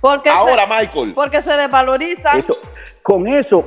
Porque, 0.00 0.30
Ahora, 0.30 0.66
se, 0.66 0.80
Michael. 0.86 1.12
porque 1.14 1.42
se 1.42 1.52
desvalorizan. 1.52 2.38
Eso, 2.38 2.56
con 3.02 3.26
eso, 3.28 3.64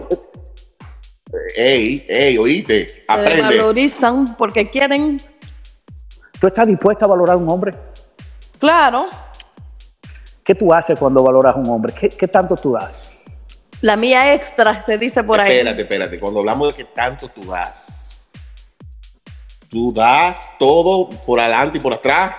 Ey, 1.55 2.05
ey, 2.08 2.38
oíste. 2.38 2.88
se 2.89 3.03
Aprende. 3.08 3.44
desvalorizan 3.44 4.36
porque 4.36 4.67
quieren. 4.70 5.22
¿tú 6.39 6.48
estás 6.48 6.67
dispuesta 6.67 7.05
a 7.05 7.08
valorar 7.08 7.36
a 7.36 7.38
un 7.38 7.50
hombre? 7.50 7.74
Claro, 8.60 9.08
¿Qué 10.44 10.53
tú 10.53 10.72
haces 10.72 11.00
cuando 11.00 11.24
valoras 11.24 11.55
a 11.55 11.60
un 11.60 11.67
hombre? 11.70 11.91
¿Qué, 11.94 12.10
qué 12.10 12.27
tanto 12.27 12.55
tú 12.55 12.72
das? 12.74 13.24
la 13.82 13.96
mía 13.96 14.34
extra 14.34 14.82
se 14.84 14.98
dice 14.98 15.24
por 15.24 15.39
ahí. 15.39 15.51
Espérate, 15.58 15.82
espérate. 15.84 16.20
Cuando 16.20 16.39
hablamos 16.39 16.67
de 16.70 16.74
que 16.84 16.86
tanto 16.91 17.27
tú 17.29 17.44
das, 17.46 18.04
tú 19.75 19.91
das 19.91 20.39
todo 20.58 21.10
por 21.25 21.38
adelante 21.38 21.79
y 21.79 21.82
por 21.82 21.94
atrás. 21.94 22.34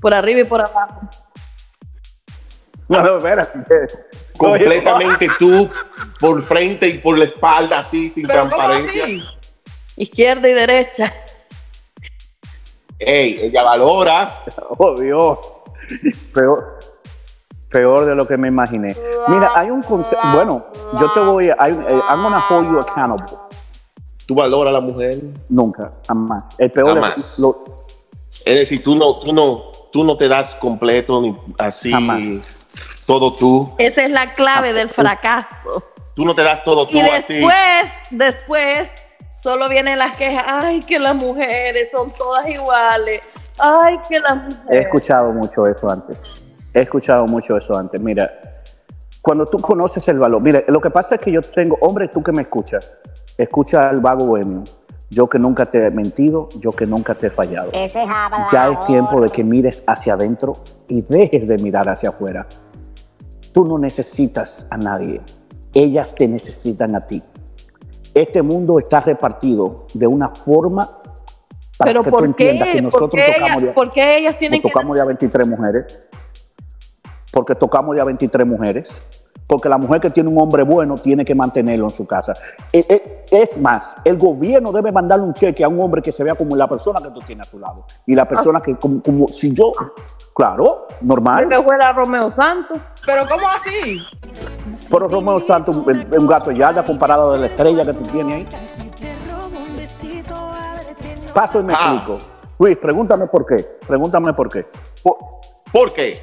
Por 0.00 0.14
arriba 0.14 0.42
y 0.42 0.44
por 0.44 0.60
abajo. 0.60 1.00
No, 2.88 3.02
no, 3.02 3.16
espérate. 3.16 3.58
Completamente 4.36 5.28
tú 5.40 5.68
por 6.20 6.40
frente 6.44 6.86
y 6.86 6.98
por 6.98 7.18
la 7.18 7.24
espalda, 7.24 7.80
así, 7.80 8.08
sin 8.08 8.28
¿Pero 8.28 8.44
cómo 8.44 8.54
transparencia. 8.54 9.04
así? 9.04 9.24
Izquierda 9.96 10.48
y 10.48 10.52
derecha. 10.52 11.12
Ey, 13.00 13.40
ella 13.42 13.64
valora. 13.64 14.38
Oh, 14.78 14.94
Dios. 15.00 15.36
Peor, 16.32 16.78
peor 17.70 18.04
de 18.04 18.14
lo 18.14 18.28
que 18.28 18.36
me 18.36 18.46
imaginé. 18.46 18.96
Mira, 19.26 19.50
hay 19.56 19.70
un 19.70 19.82
concepto. 19.82 20.28
Bueno, 20.32 20.64
yo 21.00 21.10
te 21.10 21.18
voy 21.18 21.50
a. 21.50 21.56
Hay, 21.58 21.72
eh, 21.72 22.00
I'm 22.08 22.22
gonna 22.22 22.40
hold 22.48 22.70
you 22.70 22.78
accountable. 22.78 23.49
Tú 24.30 24.36
valoras 24.36 24.70
a 24.70 24.74
la 24.74 24.80
mujer. 24.80 25.18
Nunca, 25.48 25.90
jamás. 26.06 26.44
El 26.56 26.70
peor 26.70 26.94
de- 26.94 27.00
Jamás. 27.00 27.36
lo- 27.40 27.64
Es 28.44 28.54
decir, 28.60 28.80
tú 28.80 28.94
no, 28.94 29.18
tú 29.18 29.32
no, 29.32 29.58
tú 29.92 30.04
no 30.04 30.16
te 30.16 30.28
das 30.28 30.54
completo 30.54 31.20
ni 31.20 31.36
así. 31.58 31.90
Jamás. 31.90 32.64
Todo 33.06 33.34
tú. 33.34 33.74
Esa 33.76 34.04
es 34.04 34.10
la 34.12 34.32
clave 34.34 34.72
del 34.72 34.88
fracaso. 34.88 35.82
Tú 36.14 36.24
no 36.24 36.32
te 36.36 36.42
das 36.44 36.62
todo 36.62 36.86
tú 36.86 36.96
Y 36.96 37.00
así. 37.00 37.32
después, 37.34 37.54
después, 38.12 38.88
solo 39.42 39.68
vienen 39.68 39.98
las 39.98 40.14
quejas. 40.14 40.44
Ay, 40.46 40.78
que 40.82 41.00
las 41.00 41.16
mujeres 41.16 41.90
son 41.90 42.12
todas 42.12 42.48
iguales. 42.48 43.22
Ay, 43.58 43.98
que 44.08 44.20
las 44.20 44.44
he 44.44 44.46
mujeres. 44.46 44.84
escuchado 44.84 45.32
mucho 45.32 45.66
eso 45.66 45.90
antes. 45.90 46.44
He 46.72 46.82
escuchado 46.82 47.26
mucho 47.26 47.56
eso 47.56 47.76
antes. 47.76 48.00
Mira, 48.00 48.30
Cuando 49.22 49.44
tú 49.44 49.58
conoces 49.58 50.06
el 50.08 50.18
valor, 50.18 50.40
mire, 50.40 50.64
lo 50.68 50.80
que 50.80 50.88
pasa 50.88 51.16
es 51.16 51.20
que 51.20 51.30
yo 51.32 51.42
tengo, 51.42 51.76
hombre, 51.82 52.08
tú 52.08 52.22
que 52.22 52.32
me 52.32 52.40
escuchas, 52.40 52.90
escucha 53.42 53.88
al 53.88 54.00
vago 54.00 54.26
bohemio. 54.26 54.64
Yo 55.10 55.28
que 55.28 55.40
nunca 55.40 55.66
te 55.66 55.86
he 55.86 55.90
mentido, 55.90 56.48
yo 56.60 56.70
que 56.70 56.86
nunca 56.86 57.16
te 57.16 57.26
he 57.26 57.30
fallado. 57.30 57.70
Ese 57.72 58.04
es 58.04 58.08
Ya 58.52 58.70
es 58.70 58.84
tiempo 58.84 59.20
de 59.20 59.28
que 59.28 59.42
mires 59.42 59.82
hacia 59.86 60.14
adentro 60.14 60.54
y 60.86 61.02
dejes 61.02 61.48
de 61.48 61.58
mirar 61.58 61.88
hacia 61.88 62.10
afuera. 62.10 62.46
Tú 63.52 63.64
no 63.64 63.76
necesitas 63.76 64.66
a 64.70 64.76
nadie, 64.76 65.20
ellas 65.74 66.14
te 66.14 66.28
necesitan 66.28 66.94
a 66.94 67.00
ti. 67.00 67.22
Este 68.14 68.42
mundo 68.42 68.78
está 68.78 69.00
repartido 69.00 69.86
de 69.94 70.06
una 70.06 70.28
forma 70.28 70.88
para 71.76 71.90
Pero 71.90 72.04
que 72.04 72.10
tú 72.10 72.16
¿por 72.16 72.34
qué? 72.36 72.50
entiendas 72.50 72.68
que 72.68 72.82
¿Por 72.82 72.92
nosotros 72.92 73.24
qué, 73.24 73.32
tocamos, 73.32 73.56
ellas, 73.56 73.68
ya, 73.68 73.74
por 73.74 73.92
qué 73.92 74.18
ellas 74.18 74.38
tienen 74.38 74.60
que 74.62 74.68
tocamos 74.68 74.96
ya 74.96 75.04
23 75.04 75.48
mujeres. 75.48 75.98
Porque 77.32 77.54
tocamos 77.54 77.96
ya 77.96 78.04
23 78.04 78.46
mujeres. 78.46 79.02
Porque 79.50 79.68
la 79.68 79.78
mujer 79.78 80.00
que 80.00 80.10
tiene 80.10 80.28
un 80.30 80.38
hombre 80.40 80.62
bueno 80.62 80.94
tiene 80.94 81.24
que 81.24 81.34
mantenerlo 81.34 81.86
en 81.86 81.90
su 81.90 82.06
casa. 82.06 82.34
Eh, 82.72 82.86
eh, 82.88 83.24
Es 83.32 83.56
más, 83.56 83.96
el 84.04 84.16
gobierno 84.16 84.70
debe 84.70 84.92
mandarle 84.92 85.24
un 85.26 85.34
cheque 85.34 85.64
a 85.64 85.68
un 85.68 85.80
hombre 85.82 86.00
que 86.02 86.12
se 86.12 86.22
vea 86.22 86.36
como 86.36 86.54
la 86.54 86.68
persona 86.68 87.00
que 87.00 87.10
tú 87.10 87.18
tienes 87.26 87.48
a 87.48 87.50
tu 87.50 87.58
lado. 87.58 87.84
Y 88.06 88.14
la 88.14 88.26
persona 88.26 88.60
que, 88.60 88.76
como, 88.76 89.02
como 89.02 89.26
si 89.26 89.52
yo, 89.52 89.72
claro, 90.34 90.86
normal. 91.00 91.48
que 91.48 91.60
fuera 91.62 91.92
Romeo 91.92 92.30
Santos? 92.30 92.78
Pero 93.04 93.24
¿cómo 93.28 93.46
así? 93.48 94.00
Pero 94.88 95.08
Romeo 95.08 95.40
Santos 95.40 95.76
es 95.88 96.18
un 96.18 96.26
gato 96.28 96.52
yarda 96.52 96.84
comparado 96.84 97.32
de 97.32 97.38
la 97.40 97.46
estrella 97.46 97.84
que 97.84 97.92
tú 97.94 98.04
tienes 98.04 98.36
ahí. 98.36 98.48
Paso 101.34 101.60
y 101.60 101.64
me 101.64 101.72
Ah. 101.76 101.94
explico. 101.96 102.18
Luis, 102.60 102.76
pregúntame 102.76 103.26
por 103.26 103.44
qué. 103.46 103.56
Pregúntame 103.86 104.32
por 104.32 104.48
qué. 104.48 104.64
¿Por, 105.02 105.16
por 105.72 105.92
qué? 105.92 106.20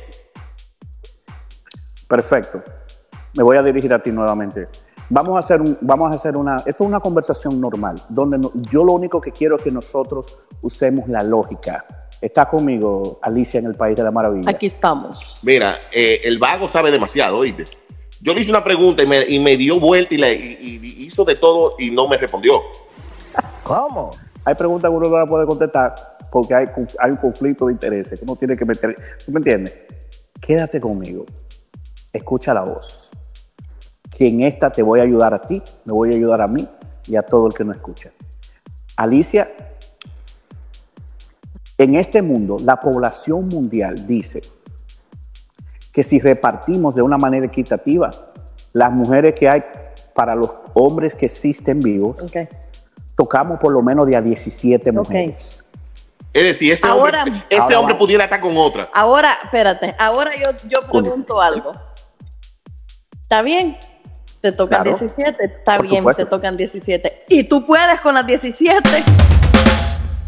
Perfecto. 2.08 2.62
Me 3.38 3.44
voy 3.44 3.56
a 3.56 3.64
dirigir 3.64 3.94
a 3.94 4.02
ti 4.02 4.12
nuevamente. 4.12 4.68
Vamos 5.10 5.36
a 5.38 5.40
hacer, 5.40 5.62
un, 5.62 5.78
vamos 5.82 6.12
a 6.12 6.16
hacer 6.16 6.36
una, 6.36 6.58
esto 6.66 6.84
es 6.84 6.88
una 6.90 7.00
conversación 7.00 7.62
normal, 7.62 7.96
donde 8.10 8.38
no- 8.38 8.52
yo 8.72 8.84
lo 8.84 8.94
único 8.94 9.22
que 9.22 9.32
quiero 9.32 9.56
es 9.56 9.62
que 9.62 9.72
nosotros 9.72 10.36
usemos 10.62 11.08
la 11.08 11.24
lógica. 11.24 11.86
Está 12.20 12.46
conmigo 12.46 13.20
Alicia 13.22 13.60
en 13.60 13.68
el 13.68 13.76
País 13.76 13.96
de 13.96 14.04
la 14.04 14.12
Maravilla. 14.12 14.50
Aquí 14.50 14.66
estamos. 14.66 15.40
Mira, 15.44 15.80
eh, 15.94 16.20
el 16.26 16.40
vago 16.40 16.68
sabe 16.68 16.92
demasiado, 16.92 17.38
¿oíste? 17.38 17.64
Yo 18.20 18.34
le 18.34 18.42
hice 18.42 18.50
una 18.50 18.64
pregunta 18.64 19.04
y 19.04 19.06
me, 19.06 19.24
y 19.30 19.40
me 19.40 19.56
dio 19.56 19.80
vuelta 19.80 20.16
y, 20.16 20.18
le, 20.18 20.34
y- 20.34 20.58
y 20.82 21.06
hizo 21.06 21.24
de 21.24 21.36
todo 21.36 21.76
y 21.78 21.92
no 21.92 22.08
me 22.10 22.18
respondió. 22.18 22.60
¿Cómo? 23.64 24.12
Hay 24.44 24.56
preguntas 24.56 24.90
que 24.90 24.98
uno 24.98 25.10
no 25.10 25.18
la 25.20 25.26
puede 25.26 25.46
contestar 25.46 25.94
porque 26.32 26.56
hay, 26.56 26.66
hay 27.00 27.12
un 27.12 27.18
conflicto 27.18 27.68
de 27.68 27.74
intereses 27.74 28.20
que 28.20 28.26
uno 28.26 28.36
tiene 28.36 28.58
que 28.58 28.66
meter. 28.66 28.96
¿Tú 29.26 29.32
me 29.32 29.38
entiendes? 29.38 29.74
Quédate 30.42 30.82
conmigo. 30.82 31.26
Escucha 32.12 32.54
la 32.54 32.62
voz. 32.62 33.12
Que 34.18 34.28
en 34.28 34.42
esta 34.42 34.72
te 34.72 34.82
voy 34.82 35.00
a 35.00 35.04
ayudar 35.04 35.34
a 35.34 35.42
ti, 35.42 35.62
me 35.86 35.94
voy 35.94 36.12
a 36.12 36.16
ayudar 36.16 36.42
a 36.42 36.48
mí 36.48 36.68
y 37.06 37.16
a 37.16 37.22
todo 37.22 37.48
el 37.48 37.54
que 37.54 37.64
no 37.64 37.72
escucha. 37.72 38.12
Alicia, 38.96 39.48
en 41.78 41.96
este 41.96 42.24
mundo, 42.24 42.58
la 42.60 42.80
población 42.80 43.48
mundial 43.48 44.08
dice 44.08 44.42
que 45.94 46.02
si 46.02 46.20
repartimos 46.20 46.96
de 46.96 47.04
una 47.04 47.18
manera 47.18 47.46
equitativa 47.46 48.10
las 48.74 48.92
mujeres 48.92 49.36
que 49.36 49.48
hay 49.48 49.62
para 50.16 50.34
los 50.36 50.50
hombres 50.74 51.14
que 51.14 51.28
existen 51.28 51.80
vivos, 51.80 52.18
tocamos 53.16 53.60
por 53.60 53.72
lo 53.72 53.84
menos 53.84 54.08
de 54.08 54.16
a 54.16 54.22
17 54.22 54.92
mujeres. 54.92 55.64
Es 56.34 56.44
decir, 56.44 56.74
ese, 56.74 56.88
Ahora- 56.88 57.24
hombre, 57.24 57.44
ese 57.50 57.62
Ahora 57.62 57.80
hombre 57.80 57.96
pudiera 57.96 58.24
estar 58.24 58.40
con 58.40 58.58
otra. 58.58 58.90
Ahora, 58.94 59.38
espérate, 59.44 59.96
ahora 60.00 60.32
yo, 60.36 60.50
yo 60.68 60.82
pregunto 60.82 61.40
algo. 61.42 61.72
¿Está 63.22 63.42
bien? 63.42 63.78
Te 64.42 64.52
tocan 64.52 64.84
Claro. 64.84 64.98
17, 65.00 65.44
está 65.46 65.78
Por 65.78 65.88
bien, 65.88 65.98
supuesto. 66.00 66.24
te 66.24 66.30
tocan 66.30 66.58
17. 66.58 67.26
¿Y 67.30 67.44
tú 67.46 67.66
puedes 67.66 68.00
con 68.02 68.14
las 68.14 68.26
17? 68.28 68.82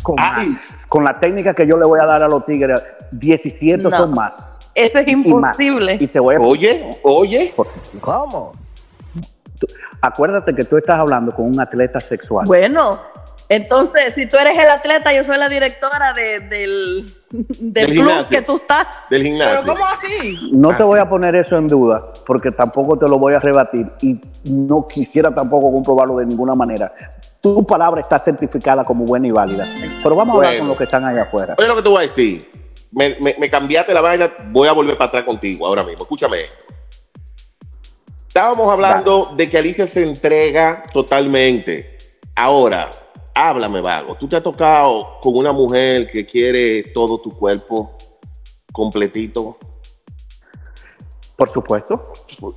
Con, 0.02 0.16
más. 0.16 0.86
Con 0.88 1.04
la 1.04 1.20
técnica 1.20 1.54
que 1.54 1.68
yo 1.68 1.78
le 1.78 1.86
voy 1.86 2.00
a 2.02 2.06
dar 2.06 2.24
a 2.24 2.28
los 2.28 2.46
tigres, 2.46 2.82
17 3.12 3.84
No. 3.84 3.92
son 3.92 4.12
más. 4.12 4.58
Eso 4.74 5.00
es 5.00 5.08
imposible. 5.08 5.98
Y 6.00 6.08
te 6.08 6.20
voy 6.20 6.36
a... 6.36 6.40
Oye, 6.40 6.98
oye. 7.04 7.54
Por- 7.56 7.68
¿Cómo? 8.02 8.54
acuérdate 10.02 10.56
que 10.56 10.64
tú 10.64 10.78
estás 10.78 10.98
hablando 11.00 11.34
con 11.34 11.46
un 11.48 11.60
atleta 11.60 12.00
sexual. 12.00 12.46
Bueno, 12.48 12.98
entonces, 13.50 14.14
si 14.16 14.28
tú 14.28 14.38
eres 14.38 14.58
el 14.58 14.70
atleta, 14.70 15.12
yo 15.12 15.24
soy 15.24 15.38
la 15.38 15.50
directora 15.50 16.14
de- 16.14 16.40
del, 16.42 17.14
del, 17.32 17.74
Del 17.74 17.86
club 17.88 17.96
gimnasio. 18.06 18.30
que 18.30 18.42
tú 18.44 18.56
estás. 18.58 18.88
Del 19.10 19.24
Pero 19.24 19.24
gimnasio. 19.24 19.66
¿cómo 19.74 19.86
así? 19.86 20.50
No 20.54 20.76
te 20.76 20.84
voy 20.84 21.00
a 21.00 21.10
poner 21.10 21.36
eso 21.36 21.58
en 21.58 21.68
duda, 21.68 22.14
porque 22.26 22.52
tampoco 22.52 22.98
te 22.98 23.08
lo 23.08 23.18
voy 23.20 23.34
a 23.34 23.40
rebatir 23.40 23.88
y 24.02 24.22
no 24.46 24.88
quisiera 24.88 25.34
tampoco 25.34 25.72
comprobarlo 25.72 26.18
de 26.18 26.26
ninguna 26.28 26.54
manera. 26.56 26.94
Tu 27.42 27.66
palabra 27.66 28.02
está 28.02 28.20
certificada 28.20 28.84
como 28.84 29.06
buena 29.06 29.28
y 29.28 29.32
válida. 29.32 29.66
Pero 30.04 30.16
vamos 30.16 30.36
a 30.36 30.38
hablar 30.38 30.60
con 30.60 30.68
los 30.68 30.78
que 30.78 30.84
están 30.84 31.06
allá 31.06 31.24
afuera. 31.24 31.56
Oye 31.58 31.68
lo 31.68 31.76
que 31.76 31.82
te 31.82 31.90
voy 31.90 31.98
a 31.98 32.02
decir. 32.08 32.52
Me, 32.92 33.16
me- 33.20 33.36
me 33.40 33.50
cambiaste 33.50 33.94
la 33.94 34.02
vaina, 34.02 34.32
voy 34.50 34.68
a 34.68 34.72
volver 34.74 34.98
para 34.98 35.08
atrás 35.10 35.24
contigo 35.24 35.66
ahora 35.66 35.84
mismo. 35.84 36.04
Escúchame 36.04 36.42
esto. 36.44 36.64
Estábamos 38.28 38.72
hablando 38.72 39.32
de 39.36 39.50
que 39.50 39.58
Alicia 39.58 39.86
se 39.88 40.04
entrega 40.04 40.84
totalmente. 40.94 41.98
Ahora, 42.36 42.90
háblame, 43.48 43.82
vago. 43.82 44.16
¿Tú 44.16 44.28
te 44.28 44.36
has 44.36 44.44
tocado 44.44 45.20
con 45.22 45.36
una 45.36 45.52
mujer 45.52 46.08
que 46.08 46.26
quiere 46.26 46.84
todo 46.94 47.18
tu 47.20 47.32
cuerpo 47.32 47.96
completito? 48.74 49.58
Por 51.36 51.50
supuesto, 51.50 52.12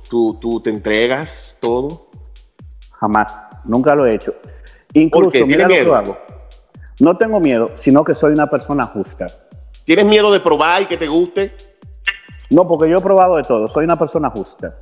¿Tú, 0.09 0.37
tú 0.39 0.59
te 0.59 0.69
entregas 0.69 1.57
todo? 1.61 2.09
jamás. 2.99 3.33
Nunca 3.65 3.95
lo 3.95 4.05
he 4.05 4.15
hecho. 4.15 4.33
Incluso, 4.93 5.31
qué? 5.31 5.45
mira 5.45 5.67
¿Tienes 5.67 5.85
lo 5.87 5.93
que 5.93 5.99
miedo? 6.01 6.13
hago. 6.13 6.17
No 6.99 7.17
tengo 7.17 7.39
miedo, 7.39 7.71
sino 7.75 8.03
que 8.03 8.13
soy 8.13 8.33
una 8.33 8.47
persona 8.47 8.85
justa. 8.85 9.27
¿Tienes 9.85 10.05
miedo 10.05 10.31
de 10.31 10.39
probar 10.39 10.81
y 10.83 10.85
que 10.85 10.97
te 10.97 11.07
guste? 11.07 11.55
No, 12.49 12.67
porque 12.67 12.89
yo 12.89 12.97
he 12.97 13.01
probado 13.01 13.35
de 13.37 13.43
todo. 13.43 13.67
Soy 13.67 13.83
una 13.85 13.97
persona 13.97 14.29
justa. 14.29 14.77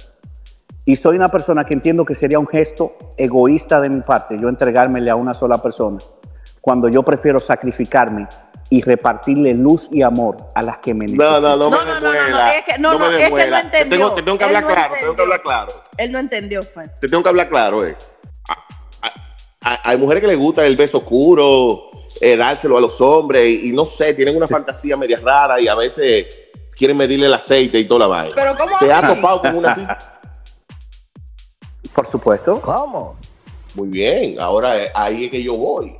Y 0.85 0.95
soy 0.95 1.15
una 1.15 1.29
persona 1.29 1.63
que 1.63 1.73
entiendo 1.73 2.03
que 2.05 2.15
sería 2.15 2.39
un 2.39 2.47
gesto 2.47 2.95
egoísta 3.17 3.79
de 3.79 3.89
mi 3.89 4.01
parte 4.01 4.35
yo 4.39 4.49
entregármele 4.49 5.11
a 5.11 5.15
una 5.15 5.33
sola 5.33 5.61
persona, 5.61 5.99
cuando 6.59 6.87
yo 6.89 7.03
prefiero 7.03 7.39
sacrificarme 7.39 8.27
y 8.69 8.81
repartirle 8.81 9.53
luz 9.53 9.89
y 9.91 10.01
amor 10.01 10.37
a 10.55 10.61
las 10.63 10.77
que 10.79 10.93
me 10.93 11.05
No, 11.05 11.11
necesitan. 11.11 11.41
no, 11.43 11.57
no, 11.57 11.57
No, 11.57 11.69
me 11.69 11.77
no, 11.77 11.85
no, 11.85 11.93
no, 11.93 11.99
no, 12.01 12.11
desmuela. 12.11 12.55
es 12.57 12.63
que- 12.65 12.77
no, 12.79 12.93
me 12.93 12.97
no, 12.99 13.05
es 13.05 13.11
que 13.11 13.17
no 13.17 13.19
desmuela. 13.23 13.59
entendió. 13.59 13.89
Te 13.89 13.95
tengo, 13.97 14.13
te 14.15 14.21
tengo 14.23 14.37
que 14.37 14.43
Él 14.45 14.47
hablar 14.55 14.63
no 14.63 14.67
claro, 14.69 14.93
te 14.93 14.99
tengo 15.01 15.15
que 15.15 15.21
entendió. 15.21 15.23
hablar 15.23 15.41
claro. 15.41 15.83
Él 15.97 16.11
no 16.11 16.19
entendió, 16.19 16.63
fue. 16.63 16.87
Te 16.99 17.07
tengo 17.09 17.21
que 17.23 17.29
hablar 17.29 17.49
claro, 17.49 17.85
eh. 17.85 17.95
A- 18.49 18.53
a- 19.07 19.73
a- 19.73 19.89
Hay 19.89 19.97
mujeres 19.97 20.21
que 20.21 20.27
les 20.27 20.37
gusta 20.37 20.65
el 20.65 20.75
beso 20.77 20.99
oscuro, 20.99 21.91
eh, 22.21 22.35
dárselo 22.37 22.77
a 22.77 22.81
los 22.81 22.99
hombres, 23.01 23.47
y, 23.47 23.69
y 23.69 23.71
no 23.73 23.85
sé, 23.85 24.13
tienen 24.13 24.35
una 24.37 24.47
fantasía 24.47 24.95
media 24.97 25.19
rara 25.21 25.59
y 25.59 25.67
a 25.67 25.75
veces 25.75 26.25
quieren 26.75 26.95
medirle 26.97 27.25
el 27.27 27.33
aceite 27.33 27.77
y 27.77 27.85
toda 27.85 27.99
la 28.01 28.07
vaina. 28.07 28.33
Pero 28.35 28.55
¿cómo 28.57 28.77
¿Te 28.79 28.91
has 28.91 29.03
así? 29.03 29.15
topado 29.21 29.41
con 29.41 29.55
una 29.57 29.71
así? 29.73 29.85
Por 32.01 32.09
supuesto. 32.09 32.59
¿Cómo? 32.61 33.15
Muy 33.75 33.89
bien, 33.89 34.39
ahora 34.39 34.75
eh, 34.85 34.89
ahí 34.95 35.25
es 35.25 35.31
que 35.31 35.43
yo 35.43 35.53
voy. 35.55 35.95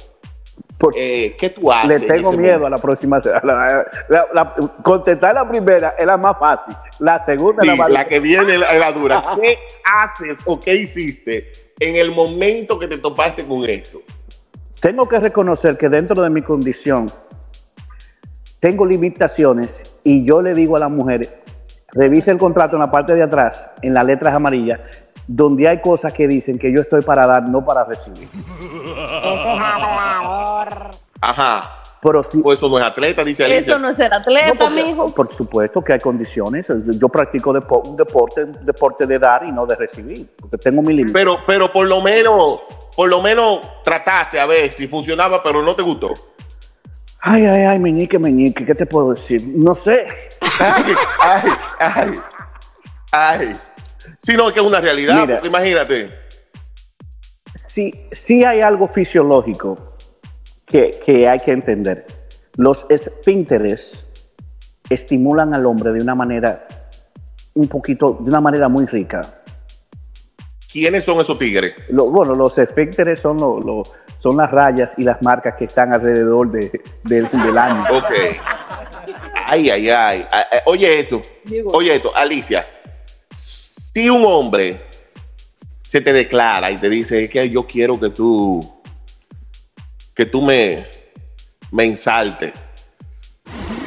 Por- 0.80 0.96
Eh, 0.98 1.36
¿Qué 1.40 1.52
tú 1.52 1.72
haces? 1.72 1.88
le 1.90 1.96
en 1.98 2.08
tengo 2.08 2.32
miedo 2.32 2.54
momento? 2.54 2.66
a 2.66 2.70
la 2.72 2.78
próxima. 2.80 3.18
a 3.18 3.46
la- 3.46 3.86
la- 4.10 4.28
la- 4.34 4.56
contestar 4.82 5.36
la 5.36 5.48
primera 5.48 5.90
es 6.00 6.08
la 6.08 6.18
más 6.18 6.40
fácil. 6.40 6.76
La 6.98 7.24
segunda 7.24 7.62
Sí, 7.62 7.70
es 7.70 7.78
la 7.78 7.84
más 7.84 7.92
la 7.92 8.06
que 8.08 8.20
viene 8.20 8.58
la, 8.58 8.74
la 8.74 8.92
dura. 8.92 9.22
¿Qué 9.40 9.60
haces 9.86 10.40
o 10.46 10.60
qué 10.60 10.74
hiciste 10.74 11.52
en 11.80 11.96
el 11.96 12.10
momento 12.10 12.80
que 12.80 12.88
te 12.88 12.98
topaste 12.98 13.46
con 13.46 13.64
esto? 13.70 14.00
Tengo 14.80 15.08
que 15.08 15.20
reconocer 15.20 15.78
que 15.78 15.88
dentro 15.88 16.20
de 16.24 16.32
mi 16.32 16.42
condición 16.42 17.12
tengo 18.60 18.88
limitaciones 18.88 19.84
y 20.04 20.26
yo 20.26 20.42
le 20.42 20.56
digo 20.56 20.76
a 20.76 20.80
la 20.80 20.90
mujer, 20.90 21.44
revise 21.94 22.32
el 22.32 22.40
contrato 22.40 22.76
en 22.76 22.80
la 22.80 22.90
parte 22.90 23.14
de 23.14 23.22
atrás, 23.22 23.70
en 23.84 23.94
las 23.94 24.04
letras 24.04 24.34
amarillas, 24.34 24.80
donde 25.36 25.68
hay 25.68 25.82
cosas 25.82 26.12
que 26.14 26.28
dicen 26.28 26.58
que 26.60 26.72
yo 26.74 26.82
estoy 26.82 27.02
para 27.02 27.26
dar, 27.26 27.48
no 27.48 27.64
para 27.64 27.86
recibir. 27.86 28.28
Ese 29.24 29.54
es 29.54 29.60
hablador. 29.62 30.90
Ajá. 31.22 31.72
Pero 32.04 32.24
sí, 32.24 32.40
Pues 32.42 32.58
eso 32.58 32.68
no 32.68 32.80
es 32.80 32.84
atleta, 32.86 33.24
dice 33.24 33.44
Alicia. 33.46 33.60
Eso 33.60 33.78
no 33.80 33.90
es 33.90 33.96
ser 33.96 34.12
atleta, 34.12 34.54
porque- 34.58 34.84
mijo. 34.84 35.14
por 35.14 35.32
supuesto 35.32 35.84
que 35.84 35.94
hay 35.94 36.00
condiciones. 36.00 36.68
Yo 36.98 37.08
practico 37.10 37.54
depo- 37.54 37.88
un 37.88 37.96
deporte, 37.96 38.44
un 38.44 38.66
deporte 38.66 39.06
de 39.06 39.20
dar 39.20 39.44
y 39.44 39.52
no 39.52 39.68
de 39.68 39.76
recibir, 39.76 40.28
porque 40.40 40.58
tengo 40.58 40.82
mi 40.82 40.94
límite. 40.94 41.14
Pero, 41.14 41.38
pero 41.46 41.72
por 41.72 41.86
lo 41.86 42.02
menos, 42.02 42.62
por 42.96 43.08
lo 43.08 43.22
menos 43.22 43.60
trataste 43.84 44.40
a 44.40 44.48
ver 44.48 44.72
si 44.72 44.88
funcionaba, 44.88 45.44
pero 45.44 45.62
no 45.62 45.76
te 45.76 45.84
gustó. 45.84 46.12
Ay, 47.22 47.46
ay, 47.46 47.62
ay, 47.66 47.78
meñique, 47.78 48.18
meñique, 48.18 48.66
¿qué 48.66 48.74
te 48.74 48.88
puedo 48.88 49.12
decir? 49.14 49.44
No 49.56 49.76
sé. 49.76 50.08
Ay, 50.60 50.84
ay, 51.22 51.50
ay, 51.80 52.20
ay. 53.12 53.60
Sí, 54.24 54.34
no, 54.36 54.48
es 54.50 54.54
que 54.54 54.60
es 54.60 54.66
una 54.66 54.80
realidad, 54.80 55.16
Mira. 55.22 55.36
porque 55.36 55.48
imagínate. 55.48 56.10
Sí, 57.66 57.94
sí 58.12 58.44
hay 58.44 58.62
algo 58.62 58.88
fisiológico 58.88 59.96
que, 60.66 61.00
que 61.04 61.28
hay 61.28 61.40
que 61.40 61.52
entender. 61.52 62.06
Los 62.58 62.86
esfínteres 62.90 64.06
estimulan 64.90 65.54
al 65.54 65.66
hombre 65.66 65.94
de 65.94 66.02
una 66.02 66.16
manera 66.16 66.68
un 67.54 67.68
poquito, 67.68 68.18
de 68.22 68.30
una 68.30 68.42
manera 68.42 68.68
muy 68.70 68.86
rica. 68.86 69.22
¿Quiénes 70.72 71.04
son 71.04 71.20
esos 71.20 71.38
tigres? 71.40 71.74
Lo- 71.90 72.06
bueno, 72.12 72.36
los 72.36 72.58
esfínteres 72.58 73.20
son, 73.20 73.38
lo- 73.38 73.60
lo- 73.60 73.84
son 74.18 74.38
las 74.38 74.52
rayas 74.52 74.94
y 74.98 75.04
las 75.04 75.22
marcas 75.22 75.56
que 75.56 75.66
están 75.66 75.94
alrededor 75.94 76.52
de, 76.52 76.82
del- 77.04 77.28
del 77.30 77.58
año. 77.58 77.84
Ok. 77.98 78.12
Ay, 79.48 79.70
ay, 79.70 79.90
ay. 79.90 80.26
Oye 80.66 81.00
esto. 81.00 81.22
Oye 81.74 81.96
esto, 81.96 82.16
Alicia. 82.16 82.66
Si 83.94 84.10
un 84.10 84.24
hombre 84.26 84.82
se 85.88 86.00
te 86.02 86.14
declara 86.14 86.72
y 86.72 86.78
te 86.78 86.90
dice 86.90 87.24
"Es 87.24 87.30
que 87.30 87.50
yo 87.50 87.68
quiero 87.68 88.00
que 88.00 88.10
tú 88.10 88.82
que 90.16 90.26
tú 90.26 90.42
me 90.42 90.86
me 91.72 91.86
ensaltes, 91.86 92.52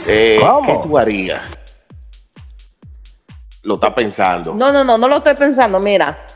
eh. 0.06 0.40
¿qué 0.66 0.78
tú 0.82 0.98
harías? 0.98 1.42
Lo 3.62 3.74
está 3.74 3.94
pensando. 3.94 4.54
No, 4.54 4.72
no, 4.72 4.84
no, 4.84 4.98
no 4.98 5.08
lo 5.08 5.18
estoy 5.18 5.34
pensando. 5.34 5.80
Mira, 5.80 6.26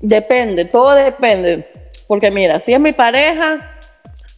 depende, 0.00 0.66
todo 0.66 0.94
depende. 0.94 1.70
Porque 2.06 2.30
mira, 2.30 2.60
si 2.60 2.72
es 2.72 2.80
mi 2.80 2.92
pareja, 2.92 3.70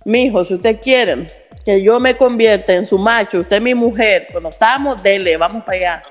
mi 0.04 0.22
hijo, 0.22 0.44
si 0.44 0.54
usted 0.54 0.80
quiere 0.80 1.26
que 1.64 1.82
yo 1.82 2.00
me 2.00 2.16
convierta 2.16 2.72
en 2.72 2.86
su 2.86 2.98
macho, 2.98 3.40
usted 3.40 3.56
es 3.56 3.62
mi 3.62 3.74
mujer, 3.74 4.28
cuando 4.32 4.48
estamos, 4.48 5.02
dele, 5.02 5.36
vamos 5.36 5.64
para 5.64 5.76
allá. 5.76 6.02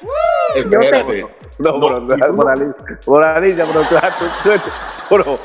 Espérate. 0.56 1.25
No, 1.59 1.79
pero, 1.79 2.07
por 2.35 2.49
Alicia, 2.51 2.75
por 3.05 3.23
Alicia, 3.23 3.65
pero, 3.65 3.81
tú- 3.81 3.95
tú- 4.43 4.49
tú- 4.51 4.69
pero- 5.09 5.39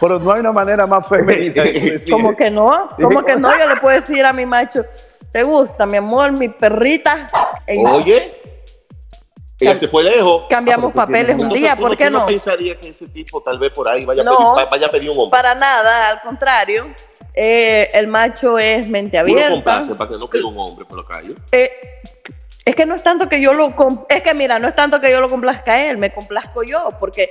pero 0.00 0.18
no 0.18 0.32
hay 0.32 0.40
una 0.40 0.52
manera 0.52 0.86
más 0.86 1.06
femenina. 1.08 1.62
Como 2.10 2.34
que 2.36 2.50
no, 2.50 2.88
como 3.00 3.22
que 3.24 3.36
no, 3.36 3.50
yo 3.58 3.66
le 3.68 3.76
puedo 3.76 4.00
decir 4.00 4.24
a 4.24 4.32
mi 4.32 4.46
macho, 4.46 4.84
¿te 5.32 5.42
gusta, 5.42 5.84
mi 5.86 5.96
amor, 5.96 6.32
mi 6.32 6.48
perrita? 6.48 7.28
En- 7.66 7.84
Oye, 7.86 8.40
ella 9.60 9.74
se 9.76 9.88
fue 9.88 10.04
lejos. 10.04 10.44
Cambiamos 10.48 10.92
Ah, 10.92 10.94
papeles 10.94 11.36
un 11.36 11.48
día, 11.48 11.74
¿tú 11.74 11.82
¿por 11.82 11.96
qué 11.96 12.06
tú 12.06 12.12
no? 12.12 12.26
pensaría 12.26 12.78
que 12.78 12.90
ese 12.90 13.08
tipo 13.08 13.40
tal 13.40 13.58
vez 13.58 13.72
por 13.72 13.88
ahí 13.88 14.04
vaya, 14.04 14.22
No. 14.22 14.32
a, 14.32 14.36
pedir, 14.36 14.66
va- 14.66 14.70
vaya 14.70 14.86
a 14.86 14.90
pedir 14.90 15.10
un 15.10 15.18
hombre? 15.18 15.36
Para 15.36 15.54
nada, 15.56 16.10
al 16.10 16.20
contrario, 16.20 16.86
eh, 17.34 17.90
el 17.92 18.06
macho 18.06 18.56
es 18.58 18.88
mente 18.88 19.18
abierta. 19.18 19.50
complace 19.50 19.94
para 19.96 20.10
que 20.10 20.16
no 20.16 20.30
quede 20.30 20.44
un 20.44 20.56
hombre 20.56 20.84
por 20.84 20.98
la 20.98 21.04
calle. 21.04 21.34
Eh, 21.50 21.70
es 22.68 22.76
que 22.76 22.86
no 22.86 22.94
es 22.94 23.02
tanto 23.02 23.28
que 23.28 23.40
yo 23.40 23.52
lo 23.54 23.72
es 24.08 24.22
que 24.22 24.34
mira, 24.34 24.58
no 24.58 24.68
es 24.68 24.76
tanto 24.76 25.00
que 25.00 25.10
yo 25.10 25.20
lo 25.20 25.30
complazca 25.30 25.72
a 25.74 25.86
él, 25.88 25.96
me 25.98 26.10
complazco 26.10 26.62
yo, 26.62 26.90
porque 27.00 27.30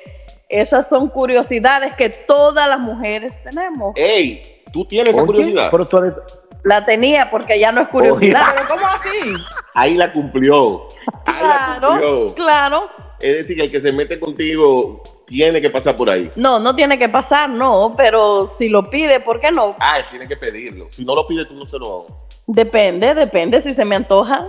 esas 0.49 0.87
son 0.87 1.09
curiosidades 1.09 1.93
que 1.95 2.09
todas 2.09 2.67
las 2.67 2.79
mujeres 2.79 3.33
tenemos. 3.43 3.93
Ey, 3.95 4.61
tú 4.73 4.85
tienes 4.85 5.13
esa 5.15 5.25
curiosidad. 5.25 5.69
pero 5.71 5.85
tú 5.87 5.97
eres- 5.97 6.15
La 6.63 6.83
tenía 6.85 7.29
porque 7.29 7.59
ya 7.59 7.71
no 7.71 7.81
es 7.81 7.87
curiosidad. 7.87 8.47
Pero 8.55 8.67
¿cómo 8.67 8.85
así? 8.87 9.33
Ahí 9.73 9.93
la 9.95 10.11
cumplió. 10.11 10.87
Ahí 11.25 11.35
la 11.35 11.79
Claro, 11.79 11.87
cumplió. 11.89 12.35
claro. 12.35 12.89
Es 13.19 13.35
decir, 13.37 13.55
que 13.57 13.63
el 13.63 13.71
que 13.71 13.79
se 13.79 13.91
mete 13.91 14.19
contigo 14.19 15.03
tiene 15.27 15.61
que 15.61 15.69
pasar 15.69 15.95
por 15.95 16.09
ahí. 16.09 16.31
No, 16.35 16.57
no 16.59 16.75
tiene 16.75 16.97
que 16.97 17.09
pasar, 17.09 17.49
no, 17.49 17.93
pero 17.95 18.47
si 18.47 18.69
lo 18.69 18.89
pide, 18.89 19.19
¿por 19.19 19.39
qué 19.39 19.51
no? 19.51 19.75
Ah, 19.79 19.97
tiene 20.09 20.27
que 20.27 20.35
pedirlo. 20.37 20.87
Si 20.91 21.03
no 21.05 21.13
lo 21.15 21.25
pide, 21.27 21.45
tú 21.45 21.53
no 21.55 21.65
se 21.65 21.77
lo. 21.77 22.05
Depende, 22.47 23.13
depende 23.13 23.61
si 23.61 23.73
se 23.73 23.83
me 23.85 23.95
antoja, 23.95 24.47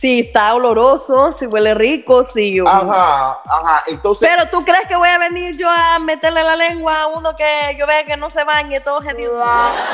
si 0.00 0.20
está 0.20 0.54
oloroso, 0.54 1.32
si 1.36 1.46
huele 1.46 1.74
rico, 1.74 2.22
si... 2.22 2.60
Ajá, 2.60 3.40
ajá. 3.44 3.82
Entonces, 3.88 4.28
Pero 4.28 4.48
tú 4.48 4.64
crees 4.64 4.86
que 4.88 4.94
voy 4.96 5.08
a 5.08 5.18
venir 5.18 5.56
yo 5.56 5.68
a 5.68 5.98
meterle 5.98 6.44
la 6.44 6.54
lengua 6.54 7.02
a 7.02 7.06
uno 7.08 7.34
que 7.34 7.44
yo 7.76 7.84
vea 7.86 8.04
que 8.04 8.16
no 8.16 8.30
se 8.30 8.44
bañe 8.44 8.78
todo 8.80 9.00
genial. 9.00 9.32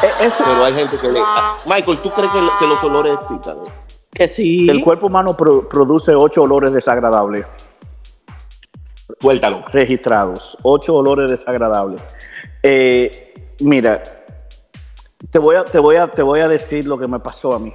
eh, 0.02 0.10
eso- 0.20 0.44
pero 0.44 0.64
hay 0.64 0.74
gente 0.74 0.98
que 0.98 1.08
le. 1.08 1.20
Ah, 1.24 1.56
Michael, 1.64 1.98
¿tú 2.02 2.10
crees 2.10 2.30
que, 2.32 2.40
lo- 2.42 2.58
que 2.58 2.66
los 2.66 2.84
olores 2.84 3.14
excitan? 3.14 3.56
Que 4.12 4.28
sí. 4.28 4.68
el 4.68 4.82
cuerpo 4.84 5.06
humano 5.06 5.34
pro- 5.36 5.66
produce 5.68 6.14
ocho 6.14 6.42
olores 6.42 6.72
desagradables 6.72 7.46
Suéltalo. 9.20 9.64
registrados. 9.72 10.56
Ocho 10.62 10.94
olores 10.96 11.30
desagradables. 11.30 12.00
Eh, 12.62 13.34
mira, 13.60 14.02
te 15.30 15.38
voy, 15.38 15.56
a, 15.56 15.64
te, 15.64 15.78
voy 15.78 15.96
a, 15.96 16.08
te 16.08 16.22
voy 16.22 16.40
a 16.40 16.48
decir 16.48 16.86
lo 16.86 16.98
que 16.98 17.06
me 17.06 17.18
pasó 17.18 17.54
a 17.54 17.58
mí 17.58 17.72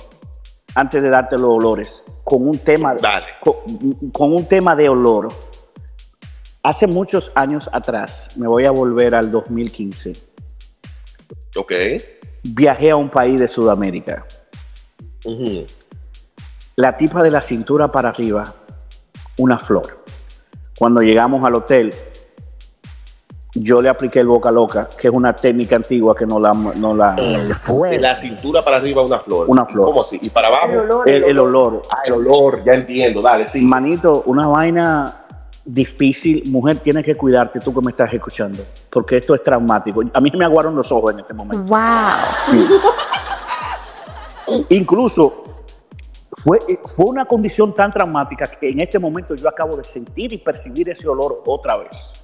antes 0.75 1.01
de 1.01 1.09
darte 1.09 1.37
los 1.37 1.49
olores. 1.51 2.03
Con 2.29 2.47
un 2.47 2.59
tema, 2.59 2.95
con, 3.39 3.55
con 4.11 4.33
un 4.33 4.45
tema 4.45 4.75
de 4.75 4.87
olor. 4.87 5.29
Hace 6.61 6.85
muchos 6.87 7.31
años 7.35 7.69
atrás, 7.73 8.27
me 8.35 8.47
voy 8.47 8.65
a 8.65 8.71
volver 8.71 9.15
al 9.15 9.31
2015, 9.31 10.13
Ok. 11.55 11.71
viajé 12.43 12.91
a 12.91 12.95
un 12.97 13.09
país 13.09 13.39
de 13.39 13.47
Sudamérica. 13.47 14.25
La 16.75 16.97
tipa 16.97 17.23
de 17.23 17.31
la 17.31 17.41
cintura 17.41 17.87
para 17.87 18.09
arriba, 18.09 18.53
una 19.37 19.57
flor. 19.57 20.03
Cuando 20.77 21.01
llegamos 21.01 21.45
al 21.45 21.55
hotel, 21.55 21.93
yo 23.55 23.81
le 23.81 23.89
apliqué 23.89 24.19
el 24.19 24.27
boca 24.27 24.51
loca, 24.51 24.89
que 24.95 25.07
es 25.07 25.13
una 25.13 25.33
técnica 25.35 25.75
antigua 25.75 26.15
que 26.15 26.25
no 26.25 26.39
la... 26.39 26.53
No 26.53 26.93
la 26.93 27.15
El 27.15 27.47
De 27.47 27.99
la 27.99 28.15
cintura 28.15 28.61
para 28.61 28.77
arriba 28.77 29.03
una 29.03 29.19
flor. 29.19 29.49
Una 29.49 29.65
flor. 29.65 29.87
¿Cómo 29.87 30.01
así? 30.03 30.19
¿Y 30.21 30.29
para 30.29 30.49
abajo? 30.49 31.03
el, 31.05 31.23
el 31.23 31.39
olor. 31.39 31.81
Ah, 31.89 32.01
el 32.05 32.13
olor, 32.13 32.63
ya 32.63 32.73
entiendo. 32.73 33.21
Dale, 33.21 33.45
sí. 33.45 33.61
Manito, 33.65 34.23
una 34.27 34.47
vaina 34.47 35.25
difícil. 35.65 36.43
Mujer, 36.47 36.77
tienes 36.77 37.05
que 37.05 37.15
cuidarte 37.15 37.59
tú 37.59 37.73
que 37.73 37.81
me 37.81 37.91
estás 37.91 38.13
escuchando, 38.13 38.63
porque 38.91 39.17
esto 39.17 39.33
es 39.35 39.43
traumático. 39.43 40.01
A 40.13 40.21
mí 40.21 40.29
se 40.29 40.37
me 40.37 40.45
aguaron 40.45 40.75
los 40.75 40.91
ojos 40.91 41.13
en 41.13 41.19
este 41.21 41.33
momento. 41.33 41.67
Wow. 41.67 41.79
Incluso 44.69 45.43
fue, 46.37 46.59
fue 46.95 47.05
una 47.05 47.25
condición 47.25 47.73
tan 47.73 47.91
traumática 47.91 48.47
que 48.47 48.69
en 48.69 48.79
este 48.79 48.99
momento 48.99 49.35
yo 49.35 49.47
acabo 49.47 49.75
de 49.75 49.83
sentir 49.83 50.33
y 50.33 50.37
percibir 50.37 50.89
ese 50.89 51.07
olor 51.07 51.43
otra 51.45 51.77
vez. 51.77 52.18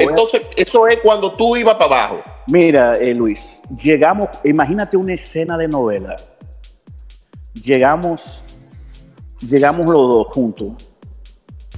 Entonces, 0.00 0.42
eso 0.56 0.86
es 0.86 0.98
cuando 1.00 1.32
tú 1.32 1.56
ibas 1.56 1.74
para 1.74 1.86
abajo. 1.86 2.22
Mira, 2.46 2.96
eh, 2.98 3.14
Luis, 3.14 3.60
llegamos, 3.82 4.28
imagínate 4.44 4.96
una 4.96 5.14
escena 5.14 5.56
de 5.56 5.68
novela. 5.68 6.16
Llegamos, 7.54 8.44
llegamos 9.40 9.86
los 9.86 10.08
dos 10.08 10.26
juntos. 10.28 10.72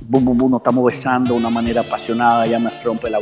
Bum, 0.03 0.25
bum, 0.25 0.37
bum, 0.37 0.51
nos 0.51 0.61
estamos 0.61 0.85
besando 0.85 1.35
de 1.35 1.39
una 1.39 1.51
manera 1.51 1.83
apasionada. 1.83 2.45
Ella 2.45 2.59
me 2.59 2.71
rompe 2.83 3.09
la, 3.09 3.21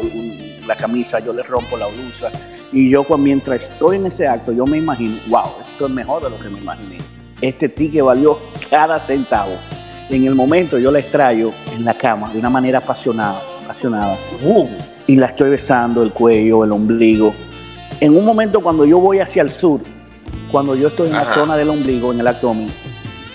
camisa, 0.77 1.21
yo 1.21 1.33
le 1.33 1.43
rompo 1.43 1.77
la 1.77 1.87
blusa. 1.87 2.31
Y 2.73 2.89
yo, 2.89 3.05
mientras 3.19 3.65
estoy 3.65 3.97
en 3.97 4.07
ese 4.07 4.27
acto, 4.27 4.53
yo 4.53 4.65
me 4.65 4.79
imagino, 4.79 5.19
wow, 5.29 5.51
esto 5.73 5.87
es 5.87 5.93
mejor 5.93 6.23
de 6.23 6.31
lo 6.31 6.39
que 6.39 6.49
me 6.49 6.61
imaginé. 6.61 6.99
Este 7.43 7.69
ticket 7.69 8.03
valió 8.03 8.39
cada 8.71 8.99
centavo. 8.99 9.53
En 10.09 10.25
el 10.25 10.35
momento 10.35 10.79
yo 10.79 10.91
la 10.91 10.99
extrayo 10.99 11.53
en 11.73 11.85
la 11.85 11.95
cama 11.95 12.33
de 12.33 12.39
una 12.39 12.51
manera 12.51 12.79
apasionada, 12.79 13.41
apasionada. 13.71 14.17
Y 15.07 15.17
la 15.17 15.27
estoy 15.27 15.51
besando 15.51 16.03
el 16.03 16.13
cuello, 16.13 16.65
el 16.65 16.73
ombligo. 16.73 17.35
En 18.01 18.17
un 18.17 18.25
momento 18.25 18.61
cuando 18.61 18.85
yo 18.85 18.99
voy 18.99 19.21
hacia 19.21 19.43
el 19.43 19.51
sur, 19.51 19.81
cuando 20.51 20.75
yo 20.75 20.89
estoy 20.89 21.09
en 21.09 21.15
la 21.15 21.35
zona 21.35 21.57
del 21.57 21.71
ombligo, 21.71 22.13
en 22.13 22.21
el 22.21 22.27
abdomen, 22.27 22.69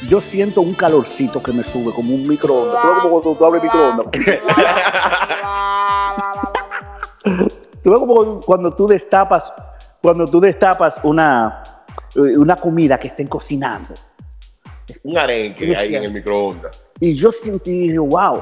yo 0.09 0.19
siento 0.19 0.61
un 0.61 0.73
calorcito 0.73 1.41
que 1.41 1.51
me 1.51 1.63
sube 1.63 1.93
como 1.93 2.13
un 2.13 2.27
microondas. 2.27 2.81
¿Tú 2.81 2.87
ves 2.87 2.97
como 3.01 3.21
cuando 3.21 3.37
tú 3.37 3.45
abres 3.45 3.63
microondas? 3.63 4.07
¿Tú 7.83 7.91
ves 7.91 7.99
como 7.99 8.39
cuando 8.41 8.73
tú 8.73 8.87
destapas, 8.87 9.53
cuando 10.01 10.25
tú 10.25 10.39
destapas 10.39 10.95
una, 11.03 11.63
una 12.15 12.55
comida 12.55 12.99
que 12.99 13.07
estén 13.07 13.27
cocinando? 13.27 13.93
Un 15.03 15.17
arenque 15.17 15.75
ahí 15.75 15.95
en 15.95 16.03
el 16.03 16.11
microondas. 16.11 16.79
Y 16.99 17.15
yo 17.15 17.31
sentí, 17.31 17.97
wow. 17.97 18.41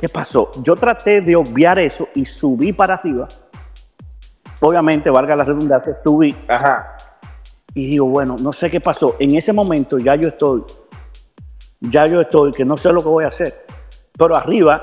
¿Qué 0.00 0.08
pasó? 0.08 0.50
Yo 0.62 0.76
traté 0.76 1.20
de 1.20 1.36
obviar 1.36 1.78
eso 1.78 2.08
y 2.14 2.24
subí 2.24 2.72
para 2.72 2.94
arriba. 2.94 3.28
Obviamente, 4.60 5.10
valga 5.10 5.36
la 5.36 5.44
redundancia, 5.44 5.94
subí 6.02 6.34
Ajá. 6.48 6.96
y 7.74 7.86
digo, 7.86 8.06
bueno, 8.06 8.36
no 8.40 8.50
sé 8.50 8.70
qué 8.70 8.80
pasó. 8.80 9.16
En 9.18 9.34
ese 9.34 9.52
momento 9.52 9.98
ya 9.98 10.14
yo 10.14 10.28
estoy, 10.28 10.64
ya 11.80 12.06
yo 12.06 12.22
estoy, 12.22 12.50
que 12.52 12.64
no 12.64 12.78
sé 12.78 12.90
lo 12.94 13.02
que 13.02 13.10
voy 13.10 13.24
a 13.24 13.28
hacer. 13.28 13.66
Pero 14.16 14.38
arriba, 14.38 14.80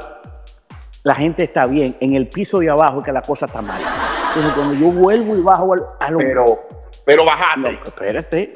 la 1.02 1.16
gente 1.16 1.46
está 1.46 1.66
bien. 1.66 1.96
En 2.00 2.14
el 2.14 2.28
piso 2.30 2.60
de 2.60 2.70
abajo 2.70 3.00
es 3.00 3.06
que 3.06 3.12
la 3.12 3.24
cosa 3.24 3.48
está 3.48 3.64
mal. 3.64 3.82
Entonces, 4.28 4.54
cuando 4.54 4.76
yo 4.76 4.92
vuelvo 4.92 5.36
y 5.36 5.42
bajo 5.42 5.74
al, 5.74 5.84
al 6.00 6.18
Pero, 6.18 6.58
pero 7.04 7.24
no, 7.24 7.32
bajate. 7.32 7.80
espérate. 7.84 8.54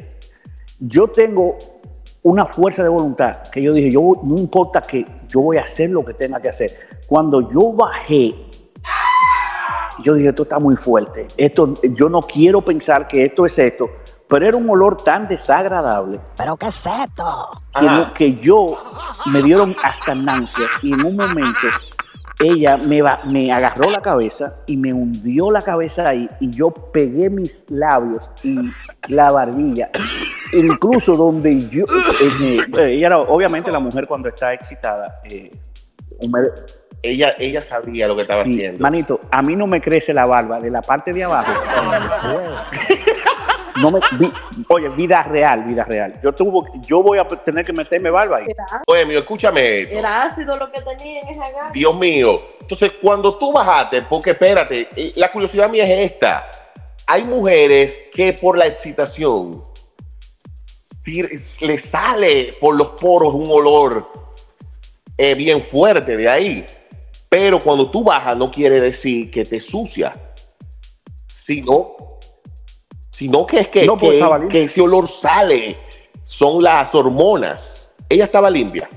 Yo 0.77 1.07
tengo 1.07 1.57
una 2.23 2.45
fuerza 2.45 2.83
de 2.83 2.89
voluntad 2.89 3.37
que 3.51 3.61
yo 3.61 3.73
dije, 3.73 3.89
yo 3.91 4.13
no 4.23 4.37
importa 4.37 4.81
que 4.81 5.05
yo 5.27 5.41
voy 5.41 5.57
a 5.57 5.61
hacer 5.63 5.89
lo 5.89 6.05
que 6.05 6.13
tenga 6.13 6.39
que 6.39 6.49
hacer. 6.49 6.71
Cuando 7.07 7.49
yo 7.49 7.71
bajé, 7.73 8.35
yo 10.03 10.13
dije, 10.13 10.29
esto 10.29 10.43
está 10.43 10.59
muy 10.59 10.75
fuerte. 10.75 11.27
Esto, 11.37 11.73
yo 11.83 12.09
no 12.09 12.21
quiero 12.21 12.61
pensar 12.61 13.07
que 13.07 13.25
esto 13.25 13.45
es 13.45 13.57
esto, 13.59 13.89
pero 14.27 14.47
era 14.47 14.55
un 14.57 14.69
olor 14.69 14.95
tan 14.97 15.27
desagradable 15.27 16.19
¿Pero 16.37 16.55
qué 16.57 16.67
es 16.67 16.85
esto? 16.87 17.49
que, 17.77 17.85
no- 17.85 18.13
que 18.13 18.35
yo 18.35 18.77
me 19.27 19.41
dieron 19.41 19.75
hasta 19.83 20.15
náuseas 20.15 20.69
y 20.81 20.93
en 20.93 21.05
un 21.05 21.15
momento 21.17 21.67
ella 22.43 22.77
me, 22.77 23.01
va- 23.01 23.19
me 23.31 23.51
agarró 23.51 23.89
la 23.89 24.01
cabeza 24.01 24.53
y 24.67 24.77
me 24.77 24.93
hundió 24.93 25.51
la 25.51 25.61
cabeza 25.61 26.09
ahí 26.09 26.27
y 26.39 26.49
yo 26.49 26.69
pegué 26.71 27.29
mis 27.29 27.65
labios 27.69 28.31
y 28.43 28.57
la 29.07 29.31
barbilla 29.31 29.89
incluso 30.53 31.15
donde 31.15 31.69
yo, 31.69 31.85
eh, 31.85 32.59
eh, 32.77 32.85
ella 32.95 33.07
era, 33.07 33.19
obviamente 33.19 33.71
la 33.71 33.79
mujer 33.79 34.05
cuando 34.07 34.29
está 34.29 34.53
excitada, 34.53 35.15
eh, 35.23 35.49
Ella, 37.03 37.33
ella 37.39 37.61
sabía 37.61 38.05
lo 38.07 38.15
que 38.15 38.21
estaba 38.23 38.41
haciendo. 38.41 38.79
manito, 38.81 39.19
a 39.31 39.41
mí 39.41 39.55
no 39.55 39.65
me 39.65 39.79
crece 39.81 40.13
la 40.13 40.25
barba 40.25 40.59
de 40.59 40.69
la 40.69 40.81
parte 40.81 41.11
de 41.13 41.23
abajo. 41.23 41.51
No 43.79 43.91
me, 43.91 43.99
vi- 44.19 44.31
oye, 44.69 44.89
vida 44.89 45.23
real, 45.23 45.63
vida 45.63 45.83
real. 45.85 46.19
Yo 46.23 46.33
tuvo, 46.33 46.67
yo 46.85 47.01
voy 47.01 47.19
a 47.19 47.27
tener 47.27 47.65
que 47.65 47.73
meterme 47.73 48.09
barba 48.09 48.37
ahí. 48.37 48.45
Bohemio, 48.87 49.19
escúchame 49.19 49.81
esto. 49.81 49.99
Era 49.99 50.23
ácido 50.23 50.57
lo 50.57 50.71
que 50.71 50.81
tenía 50.81 51.21
en 51.21 51.27
esa 51.29 51.49
gana. 51.51 51.71
Dios 51.71 51.95
mío. 51.95 52.35
Entonces, 52.59 52.91
cuando 53.01 53.35
tú 53.37 53.51
bajaste, 53.53 54.01
porque 54.03 54.31
espérate, 54.31 54.87
eh, 54.95 55.13
la 55.15 55.31
curiosidad 55.31 55.69
mía 55.69 55.83
es 55.85 56.11
esta. 56.11 56.49
Hay 57.07 57.23
mujeres 57.23 57.97
que 58.13 58.33
por 58.33 58.57
la 58.57 58.67
excitación 58.67 59.63
le 61.61 61.77
sale 61.79 62.53
por 62.59 62.75
los 62.75 62.89
poros 62.91 63.33
un 63.33 63.49
olor 63.49 64.11
eh, 65.17 65.33
bien 65.35 65.63
fuerte 65.63 66.15
de 66.15 66.29
ahí. 66.29 66.65
Pero 67.29 67.59
cuando 67.59 67.89
tú 67.89 68.03
bajas 68.03 68.35
no 68.37 68.51
quiere 68.51 68.79
decir 68.79 69.31
que 69.31 69.45
te 69.45 69.59
sucia. 69.59 70.13
Sino, 71.27 71.95
sino 73.21 73.45
que 73.45 73.59
es 73.59 73.67
que, 73.67 73.85
No, 73.85 73.95
pues, 73.95 74.17
que- 74.19 74.47
que 74.47 74.63
ese 74.63 74.81
olor 74.81 75.07
sale. 75.07 75.77
Son 76.23 76.63
las 76.63 76.93
hormonas. 76.95 77.93
Ella 78.09 78.23
estaba 78.23 78.49
limpia. 78.49 78.89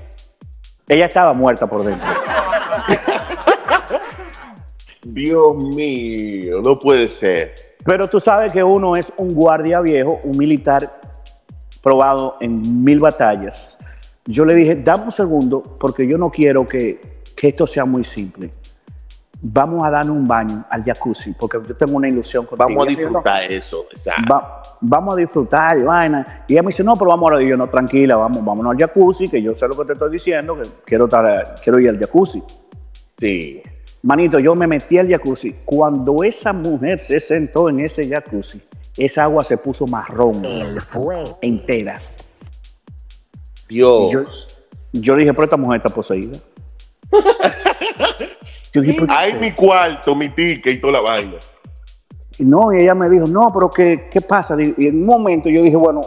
Ella 0.87 1.05
estaba 1.05 1.31
muerta 1.33 1.67
por 1.67 1.83
dentro. 1.83 2.09
Dios 5.03 5.55
mío, 5.57 6.59
no 6.63 6.79
puede 6.79 7.07
ser. 7.07 7.53
Pero 7.85 8.09
tú 8.09 8.19
sabes 8.19 8.51
que 8.51 8.63
uno 8.63 8.95
es 8.95 9.13
un 9.17 9.35
guardia 9.35 9.79
viejo, 9.81 10.19
un 10.23 10.35
militar 10.39 10.99
probado 11.83 12.37
en 12.41 12.83
mil 12.83 12.99
batallas. 12.99 13.77
Yo 14.25 14.43
le 14.43 14.55
dije, 14.55 14.75
dame 14.77 15.05
un 15.05 15.11
segundo, 15.11 15.61
porque 15.79 16.07
yo 16.07 16.17
no 16.17 16.31
quiero 16.31 16.65
que, 16.65 16.99
que 17.35 17.49
esto 17.49 17.67
sea 17.67 17.85
muy 17.85 18.03
simple. 18.03 18.49
Vamos 19.47 19.83
a 19.83 19.91
darle 19.91 20.11
un 20.11 20.27
baño 20.27 20.65
al 20.71 20.83
jacuzzi, 20.83 21.33
porque 21.33 21.59
yo 21.67 21.75
tengo 21.75 21.97
una 21.97 22.07
ilusión 22.07 22.45
contigo. 22.47 22.67
Vamos 22.67 22.87
a 22.87 22.89
yo, 22.91 22.97
disfrutar 22.97 23.43
eso. 23.51 23.85
exacto. 23.91 24.33
Va- 24.33 24.63
vamos 24.81 25.13
a 25.13 25.17
disfrutar 25.17 25.77
y 25.77 25.83
vaina. 25.83 26.43
Y 26.47 26.53
ella 26.53 26.63
me 26.63 26.67
dice, 26.69 26.83
no, 26.83 26.95
pero 26.95 27.11
vamos 27.11 27.29
ahora. 27.31 27.43
Y 27.43 27.49
yo, 27.49 27.55
no, 27.55 27.67
tranquila, 27.67 28.15
vamos, 28.15 28.43
vámonos 28.43 28.71
al 28.71 28.79
jacuzzi, 28.79 29.27
que 29.27 29.39
yo 29.43 29.55
sé 29.55 29.67
lo 29.67 29.77
que 29.77 29.85
te 29.85 29.93
estoy 29.93 30.09
diciendo, 30.11 30.55
que 30.55 30.63
quiero, 30.83 31.05
estar, 31.05 31.55
quiero 31.63 31.79
ir 31.79 31.89
al 31.89 31.99
jacuzzi. 31.99 32.41
Sí. 33.19 33.61
Manito, 34.01 34.39
yo 34.39 34.55
me 34.55 34.65
metí 34.65 34.97
al 34.97 35.07
jacuzzi. 35.09 35.55
Cuando 35.63 36.23
esa 36.23 36.51
mujer 36.51 36.99
se 36.99 37.19
sentó 37.19 37.69
en 37.69 37.81
ese 37.81 38.07
jacuzzi, 38.09 38.61
esa 38.97 39.23
agua 39.25 39.43
se 39.43 39.57
puso 39.57 39.85
marrón 39.85 40.43
El 40.43 40.81
fuego. 40.81 41.37
entera. 41.43 41.99
Dios. 43.67 44.11
Yo, 44.11 44.23
yo 44.93 45.15
dije, 45.15 45.33
pero 45.33 45.43
esta 45.45 45.57
mujer 45.57 45.77
está 45.85 45.89
poseída. 45.93 46.37
Yo 48.75 48.81
dije, 48.81 48.97
"Pero- 49.01 49.13
Ay, 49.15 49.33
mi 49.39 49.51
cuarto, 49.53 50.13
mi 50.15 50.29
ticket 50.29 50.75
y 50.75 50.79
toda 50.81 50.93
la 50.93 51.01
vaina. 51.01 51.33
no, 52.39 52.71
y 52.73 52.81
ella 52.83 52.93
me 52.93 53.09
dijo, 53.09 53.25
no, 53.27 53.47
pero 53.53 53.69
¿qué, 53.69 54.07
qué 54.11 54.19
pasa? 54.21 54.55
Y 54.59 54.87
en 54.87 54.95
un 55.01 55.05
momento 55.05 55.49
yo 55.49 55.61
dije, 55.63 55.77
bueno, 55.77 56.01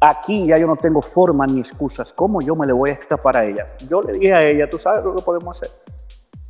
aquí 0.00 0.46
ya 0.46 0.56
yo 0.58 0.66
no 0.68 0.76
tengo 0.76 1.02
forma 1.02 1.44
ni 1.46 1.60
excusas. 1.60 2.12
¿Cómo 2.12 2.40
yo 2.40 2.54
me 2.54 2.66
le 2.66 2.72
voy 2.72 2.90
a 2.90 2.92
escapar 2.94 3.36
a 3.36 3.44
ella? 3.44 3.66
Yo 3.88 4.00
le 4.00 4.12
dije 4.18 4.32
a 4.32 4.42
ella, 4.44 4.70
¿tú 4.70 4.78
sabes 4.78 5.04
lo 5.04 5.14
que 5.16 5.22
podemos 5.22 5.56
hacer? 5.56 5.70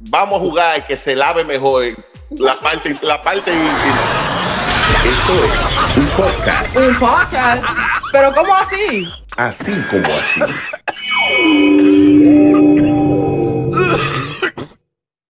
Vamos 0.01 0.37
a 0.37 0.41
jugar 0.41 0.79
y 0.79 0.83
que 0.83 0.97
se 0.97 1.17
lave 1.17 1.45
mejor 1.45 1.85
la 2.31 2.59
parte, 2.61 2.97
la 3.03 3.23
parte 3.23 3.51
íntima. 3.51 4.01
Esto 5.03 5.33
es 5.45 5.97
un 5.97 6.07
podcast 6.17 6.77
Un 6.77 6.99
podcast. 6.99 7.65
Pero 8.13 8.35
¿cómo 8.35 8.53
así? 8.55 9.07
así 9.37 9.73
como 9.91 10.05
así. 10.15 10.41